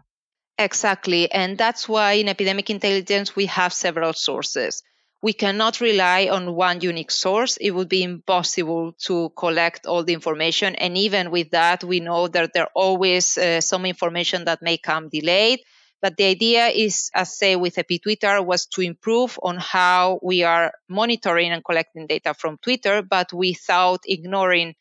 Exactly. 0.59 1.31
And 1.31 1.57
that's 1.57 1.87
why 1.89 2.13
in 2.13 2.29
epidemic 2.29 2.69
intelligence, 2.69 3.35
we 3.35 3.45
have 3.47 3.73
several 3.73 4.13
sources. 4.13 4.83
We 5.21 5.33
cannot 5.33 5.81
rely 5.81 6.27
on 6.31 6.53
one 6.55 6.81
unique 6.81 7.11
source. 7.11 7.57
It 7.57 7.71
would 7.71 7.89
be 7.89 8.03
impossible 8.03 8.93
to 9.05 9.29
collect 9.37 9.85
all 9.87 10.03
the 10.03 10.13
information. 10.13 10.75
And 10.75 10.97
even 10.97 11.31
with 11.31 11.51
that, 11.51 11.83
we 11.83 11.99
know 11.99 12.27
that 12.27 12.53
there 12.53 12.63
are 12.63 12.71
always 12.75 13.37
uh, 13.37 13.59
some 13.61 13.85
information 13.85 14.45
that 14.45 14.61
may 14.61 14.77
come 14.77 15.09
delayed. 15.09 15.59
But 16.01 16.15
the 16.15 16.25
idea 16.25 16.67
is, 16.67 17.09
as 17.13 17.37
say 17.37 17.55
with 17.57 17.75
EpiTwitter, 17.75 18.45
was 18.45 18.65
to 18.67 18.81
improve 18.81 19.37
on 19.43 19.57
how 19.57 20.19
we 20.23 20.43
are 20.43 20.71
monitoring 20.87 21.51
and 21.51 21.63
collecting 21.65 22.07
data 22.07 22.33
from 22.33 22.57
Twitter, 22.57 23.01
but 23.01 23.33
without 23.33 24.01
ignoring 24.05 24.75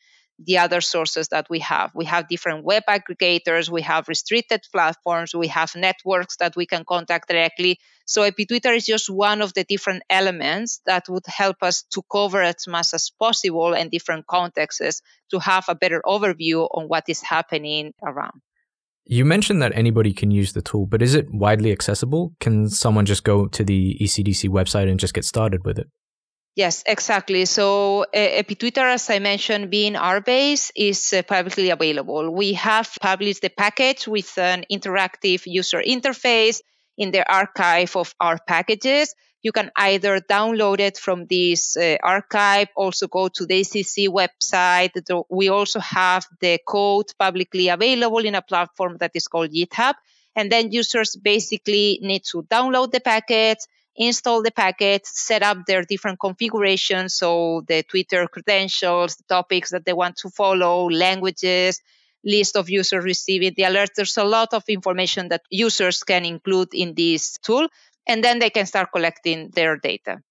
the 0.45 0.57
other 0.57 0.81
sources 0.81 1.27
that 1.29 1.47
we 1.49 1.59
have. 1.59 1.91
We 1.93 2.05
have 2.05 2.27
different 2.27 2.63
web 2.63 2.83
aggregators, 2.89 3.69
we 3.69 3.81
have 3.81 4.07
restricted 4.07 4.61
platforms, 4.71 5.35
we 5.35 5.47
have 5.47 5.75
networks 5.75 6.37
that 6.37 6.55
we 6.55 6.65
can 6.65 6.85
contact 6.85 7.27
directly. 7.27 7.79
So 8.05 8.29
EpiTwitter 8.29 8.75
is 8.75 8.85
just 8.85 9.09
one 9.09 9.41
of 9.41 9.53
the 9.53 9.63
different 9.63 10.03
elements 10.09 10.81
that 10.85 11.09
would 11.09 11.25
help 11.27 11.57
us 11.61 11.83
to 11.93 12.01
cover 12.11 12.41
as 12.41 12.67
much 12.67 12.93
as 12.93 13.11
possible 13.19 13.73
in 13.73 13.89
different 13.89 14.27
contexts 14.27 15.01
to 15.31 15.39
have 15.39 15.65
a 15.67 15.75
better 15.75 16.01
overview 16.05 16.67
on 16.71 16.85
what 16.85 17.03
is 17.07 17.21
happening 17.21 17.93
around. 18.01 18.41
You 19.05 19.25
mentioned 19.25 19.61
that 19.61 19.71
anybody 19.75 20.13
can 20.13 20.31
use 20.31 20.53
the 20.53 20.61
tool, 20.61 20.85
but 20.85 21.01
is 21.01 21.15
it 21.15 21.33
widely 21.33 21.71
accessible? 21.71 22.33
Can 22.39 22.69
someone 22.69 23.05
just 23.05 23.23
go 23.23 23.47
to 23.47 23.63
the 23.63 23.97
ECDC 23.99 24.49
website 24.49 24.89
and 24.89 24.99
just 24.99 25.13
get 25.13 25.25
started 25.25 25.65
with 25.65 25.79
it? 25.79 25.89
Yes, 26.59 26.83
exactly. 26.85 27.45
So 27.45 28.01
uh, 28.01 28.41
EpiTwitter, 28.43 28.93
as 28.93 29.09
I 29.09 29.19
mentioned, 29.19 29.69
being 29.69 29.95
R-based, 29.95 30.73
is 30.75 31.13
uh, 31.13 31.21
publicly 31.21 31.69
available. 31.69 32.29
We 32.29 32.51
have 32.55 32.91
published 32.99 33.43
the 33.43 33.49
package 33.49 34.09
with 34.09 34.37
an 34.37 34.65
interactive 34.69 35.43
user 35.45 35.81
interface 35.81 36.59
in 36.97 37.11
the 37.11 37.23
archive 37.31 37.95
of 37.95 38.13
R 38.19 38.39
packages. 38.45 39.15
You 39.41 39.53
can 39.53 39.71
either 39.77 40.19
download 40.19 40.81
it 40.81 40.97
from 40.97 41.27
this 41.27 41.77
uh, 41.77 41.95
archive, 42.03 42.67
also 42.75 43.07
go 43.07 43.29
to 43.29 43.45
the 43.45 43.61
ACC 43.61 44.11
website. 44.11 44.91
We 45.29 45.47
also 45.47 45.79
have 45.79 46.25
the 46.41 46.59
code 46.67 47.05
publicly 47.17 47.69
available 47.69 48.25
in 48.25 48.35
a 48.35 48.41
platform 48.41 48.97
that 48.97 49.11
is 49.13 49.29
called 49.29 49.53
GitHub. 49.53 49.93
And 50.35 50.51
then 50.51 50.73
users 50.73 51.15
basically 51.15 51.99
need 52.01 52.25
to 52.31 52.43
download 52.43 52.91
the 52.91 52.99
package, 52.99 53.59
install 53.99 54.41
the 54.41 54.51
packet, 54.51 55.05
set 55.05 55.43
up 55.43 55.65
their 55.67 55.83
different 55.83 56.19
configurations. 56.19 57.13
So 57.13 57.63
the 57.67 57.83
Twitter 57.83 58.27
credentials, 58.27 59.17
the 59.17 59.23
topics 59.27 59.71
that 59.71 59.85
they 59.85 59.93
want 59.93 60.15
to 60.17 60.29
follow, 60.29 60.89
languages, 60.89 61.81
list 62.23 62.55
of 62.55 62.69
users 62.69 63.03
receiving 63.03 63.53
the 63.55 63.63
alert. 63.63 63.91
There's 63.95 64.17
a 64.17 64.23
lot 64.23 64.53
of 64.53 64.63
information 64.67 65.29
that 65.29 65.41
users 65.49 66.03
can 66.03 66.25
include 66.25 66.69
in 66.73 66.95
this 66.95 67.37
tool, 67.39 67.67
and 68.07 68.23
then 68.23 68.39
they 68.39 68.49
can 68.49 68.65
start 68.65 68.89
collecting 68.91 69.51
their 69.53 69.77
data. 69.77 70.21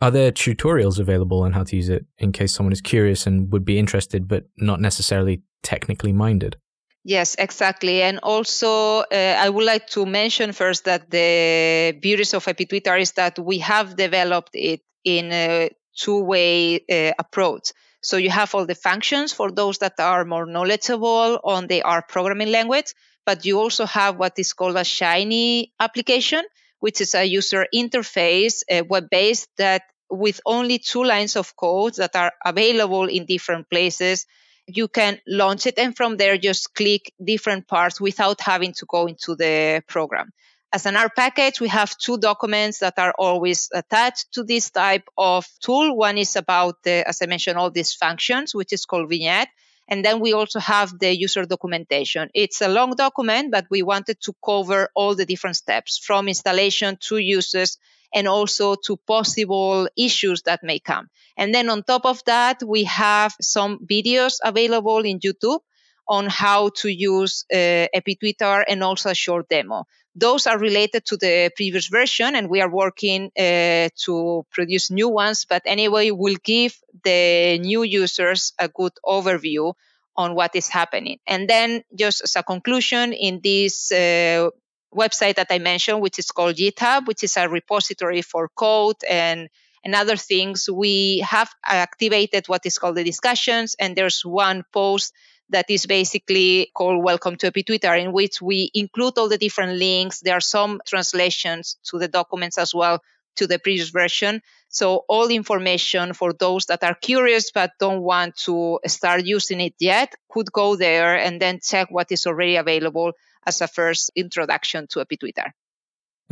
Are 0.00 0.10
there 0.10 0.30
tutorials 0.30 0.98
available 0.98 1.42
on 1.42 1.52
how 1.52 1.64
to 1.64 1.76
use 1.76 1.88
it 1.88 2.04
in 2.18 2.30
case 2.30 2.54
someone 2.54 2.72
is 2.72 2.82
curious 2.82 3.26
and 3.26 3.50
would 3.50 3.64
be 3.64 3.78
interested 3.78 4.28
but 4.28 4.44
not 4.58 4.78
necessarily 4.80 5.42
technically 5.62 6.12
minded? 6.12 6.58
Yes, 7.08 7.36
exactly. 7.38 8.02
And 8.02 8.18
also, 8.22 8.98
uh, 9.00 9.36
I 9.38 9.48
would 9.48 9.64
like 9.64 9.86
to 9.90 10.04
mention 10.04 10.52
first 10.52 10.84
that 10.86 11.08
the 11.08 11.96
beauties 12.00 12.34
of 12.34 12.44
EpiTwitter 12.46 13.00
is 13.00 13.12
that 13.12 13.38
we 13.38 13.58
have 13.58 13.94
developed 13.96 14.50
it 14.54 14.80
in 15.04 15.30
a 15.32 15.70
two-way 15.96 16.80
uh, 16.90 17.12
approach. 17.18 17.70
So 18.02 18.16
you 18.16 18.30
have 18.30 18.52
all 18.56 18.66
the 18.66 18.74
functions 18.74 19.32
for 19.32 19.52
those 19.52 19.78
that 19.78 20.00
are 20.00 20.24
more 20.24 20.46
knowledgeable 20.46 21.38
on 21.44 21.68
the 21.68 21.82
R 21.82 22.02
programming 22.02 22.50
language, 22.50 22.92
but 23.24 23.44
you 23.46 23.60
also 23.60 23.86
have 23.86 24.16
what 24.16 24.36
is 24.38 24.52
called 24.52 24.76
a 24.76 24.84
Shiny 24.84 25.72
application, 25.78 26.42
which 26.80 27.00
is 27.00 27.14
a 27.14 27.24
user 27.24 27.66
interface, 27.72 28.62
uh, 28.70 28.82
web-based 28.88 29.48
that 29.58 29.82
with 30.10 30.40
only 30.44 30.78
two 30.78 31.04
lines 31.04 31.36
of 31.36 31.54
code 31.54 31.94
that 31.94 32.16
are 32.16 32.32
available 32.44 33.04
in 33.06 33.26
different 33.26 33.70
places 33.70 34.26
you 34.66 34.88
can 34.88 35.20
launch 35.26 35.66
it 35.66 35.78
and 35.78 35.96
from 35.96 36.16
there 36.16 36.36
just 36.36 36.74
click 36.74 37.12
different 37.22 37.66
parts 37.68 38.00
without 38.00 38.40
having 38.40 38.72
to 38.74 38.86
go 38.86 39.06
into 39.06 39.34
the 39.34 39.82
program. 39.86 40.30
As 40.72 40.84
an 40.84 40.96
R 40.96 41.08
package, 41.08 41.60
we 41.60 41.68
have 41.68 41.96
two 41.96 42.18
documents 42.18 42.80
that 42.80 42.98
are 42.98 43.14
always 43.16 43.70
attached 43.72 44.32
to 44.32 44.42
this 44.42 44.70
type 44.70 45.08
of 45.16 45.46
tool. 45.60 45.96
One 45.96 46.18
is 46.18 46.36
about, 46.36 46.82
the, 46.82 47.08
as 47.08 47.22
I 47.22 47.26
mentioned, 47.26 47.56
all 47.56 47.70
these 47.70 47.94
functions, 47.94 48.54
which 48.54 48.72
is 48.72 48.84
called 48.84 49.08
Vignette. 49.08 49.48
And 49.88 50.04
then 50.04 50.18
we 50.18 50.32
also 50.32 50.58
have 50.58 50.98
the 50.98 51.16
user 51.16 51.44
documentation. 51.44 52.28
It's 52.34 52.60
a 52.60 52.68
long 52.68 52.96
document, 52.96 53.52
but 53.52 53.66
we 53.70 53.82
wanted 53.82 54.20
to 54.22 54.34
cover 54.44 54.90
all 54.96 55.14
the 55.14 55.24
different 55.24 55.56
steps 55.56 55.98
from 55.98 56.26
installation 56.26 56.98
to 57.02 57.18
users 57.18 57.78
and 58.14 58.28
also 58.28 58.76
to 58.86 58.96
possible 58.96 59.88
issues 59.96 60.42
that 60.42 60.62
may 60.62 60.78
come. 60.78 61.08
And 61.36 61.54
then 61.54 61.68
on 61.68 61.82
top 61.82 62.06
of 62.06 62.22
that, 62.26 62.62
we 62.62 62.84
have 62.84 63.34
some 63.40 63.86
videos 63.90 64.38
available 64.42 65.04
in 65.04 65.20
YouTube 65.20 65.60
on 66.08 66.26
how 66.28 66.70
to 66.76 66.88
use 66.88 67.44
uh, 67.52 67.86
EpiTwitter 67.94 68.64
and 68.68 68.82
also 68.82 69.10
a 69.10 69.14
short 69.14 69.48
demo. 69.48 69.84
Those 70.14 70.46
are 70.46 70.58
related 70.58 71.04
to 71.06 71.18
the 71.18 71.50
previous 71.54 71.88
version, 71.88 72.36
and 72.36 72.48
we 72.48 72.62
are 72.62 72.70
working 72.70 73.30
uh, 73.38 73.90
to 74.04 74.46
produce 74.50 74.90
new 74.90 75.08
ones. 75.10 75.44
But 75.44 75.62
anyway, 75.66 76.10
we'll 76.10 76.38
give 76.42 76.74
the 77.04 77.58
new 77.58 77.82
users 77.82 78.54
a 78.58 78.68
good 78.68 78.92
overview 79.04 79.74
on 80.16 80.34
what 80.34 80.56
is 80.56 80.68
happening. 80.68 81.18
And 81.26 81.50
then, 81.50 81.82
just 81.94 82.22
as 82.22 82.34
a 82.36 82.42
conclusion, 82.42 83.12
in 83.12 83.40
this 83.42 83.92
uh, 83.92 84.48
website 84.94 85.36
that 85.36 85.48
I 85.50 85.58
mentioned, 85.58 86.00
which 86.00 86.18
is 86.18 86.30
called 86.30 86.56
GitHub, 86.56 87.06
which 87.06 87.24
is 87.24 87.36
a 87.36 87.48
repository 87.48 88.22
for 88.22 88.48
code 88.48 88.96
and 89.08 89.48
and 89.84 89.94
other 89.94 90.16
things. 90.16 90.68
We 90.68 91.24
have 91.28 91.48
activated 91.64 92.48
what 92.48 92.66
is 92.66 92.78
called 92.78 92.96
the 92.96 93.04
discussions, 93.04 93.76
and 93.78 93.94
there's 93.94 94.24
one 94.24 94.64
post 94.72 95.12
that 95.50 95.70
is 95.70 95.86
basically 95.86 96.70
called 96.74 97.04
Welcome 97.04 97.36
to 97.36 97.52
EpiTwitter, 97.52 98.02
in 98.02 98.12
which 98.12 98.42
we 98.42 98.70
include 98.74 99.16
all 99.16 99.28
the 99.28 99.38
different 99.38 99.78
links. 99.78 100.20
There 100.20 100.36
are 100.36 100.40
some 100.40 100.80
translations 100.84 101.76
to 101.84 101.98
the 101.98 102.08
documents 102.08 102.58
as 102.58 102.74
well 102.74 103.00
to 103.36 103.46
the 103.46 103.58
previous 103.58 103.90
version. 103.90 104.42
So 104.68 105.04
all 105.08 105.28
information 105.28 106.14
for 106.14 106.32
those 106.32 106.66
that 106.66 106.82
are 106.82 106.94
curious 106.94 107.52
but 107.52 107.72
don't 107.78 108.02
want 108.02 108.36
to 108.46 108.80
start 108.86 109.24
using 109.24 109.60
it 109.60 109.74
yet 109.78 110.14
could 110.28 110.50
go 110.50 110.74
there 110.74 111.16
and 111.16 111.40
then 111.40 111.60
check 111.62 111.88
what 111.90 112.10
is 112.10 112.26
already 112.26 112.56
available 112.56 113.12
as 113.46 113.60
a 113.60 113.68
first 113.68 114.10
introduction 114.16 114.86
to 114.90 115.04
EpiTwitter. 115.04 115.50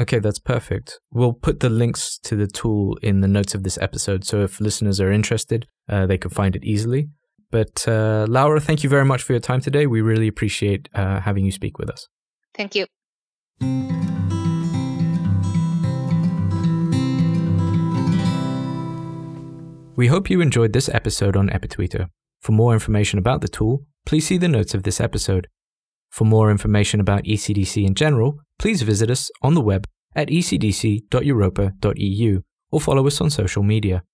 Okay, 0.01 0.19
that's 0.19 0.41
perfect. 0.41 0.99
We'll 1.13 1.33
put 1.33 1.61
the 1.61 1.71
links 1.71 2.19
to 2.25 2.35
the 2.35 2.49
tool 2.49 2.99
in 3.01 3.21
the 3.21 3.29
notes 3.29 3.55
of 3.55 3.63
this 3.63 3.79
episode, 3.79 4.25
so 4.25 4.43
if 4.43 4.61
listeners 4.61 5.01
are 5.01 5.13
interested, 5.13 5.69
uh, 5.89 6.07
they 6.07 6.19
can 6.19 6.31
find 6.31 6.57
it 6.57 6.65
easily. 6.65 7.11
But 7.53 7.87
uh, 7.87 8.27
Laura, 8.29 8.61
thank 8.61 8.83
you 8.83 8.91
very 8.91 9.05
much 9.05 9.23
for 9.23 9.33
your 9.33 9.41
time 9.41 9.61
today. 9.61 9.87
We 9.87 10.01
really 10.01 10.27
appreciate 10.27 10.89
uh, 10.95 11.21
having 11.21 11.45
you 11.45 11.53
speak 11.53 11.79
with 11.79 11.89
us. 11.89 12.09
Thank 12.55 12.75
you. 12.75 12.87
We 19.97 20.09
hope 20.09 20.29
you 20.29 20.41
enjoyed 20.41 20.73
this 20.73 20.89
episode 20.89 21.37
on 21.37 21.49
EpiTwitter. 21.51 22.09
For 22.41 22.51
more 22.51 22.73
information 22.73 23.21
about 23.21 23.43
the 23.43 23.49
tool, 23.49 23.87
please 24.05 24.27
see 24.27 24.39
the 24.39 24.49
notes 24.49 24.75
of 24.75 24.83
this 24.83 25.01
episode. 25.01 25.47
For 26.15 26.25
more 26.25 26.49
information 26.53 27.01
about 27.01 27.25
ECDC 27.25 27.85
in 27.85 27.97
general, 27.97 28.39
please 28.61 28.83
visit 28.83 29.11
us 29.11 29.33
on 29.43 29.55
the 29.55 29.61
web 29.61 29.89
at 30.15 30.29
ecdc.europa.eu 30.29 31.13
or 32.71 32.81
follow 32.81 33.05
us 33.09 33.21
on 33.21 33.31
social 33.31 33.65
media. 33.65 34.05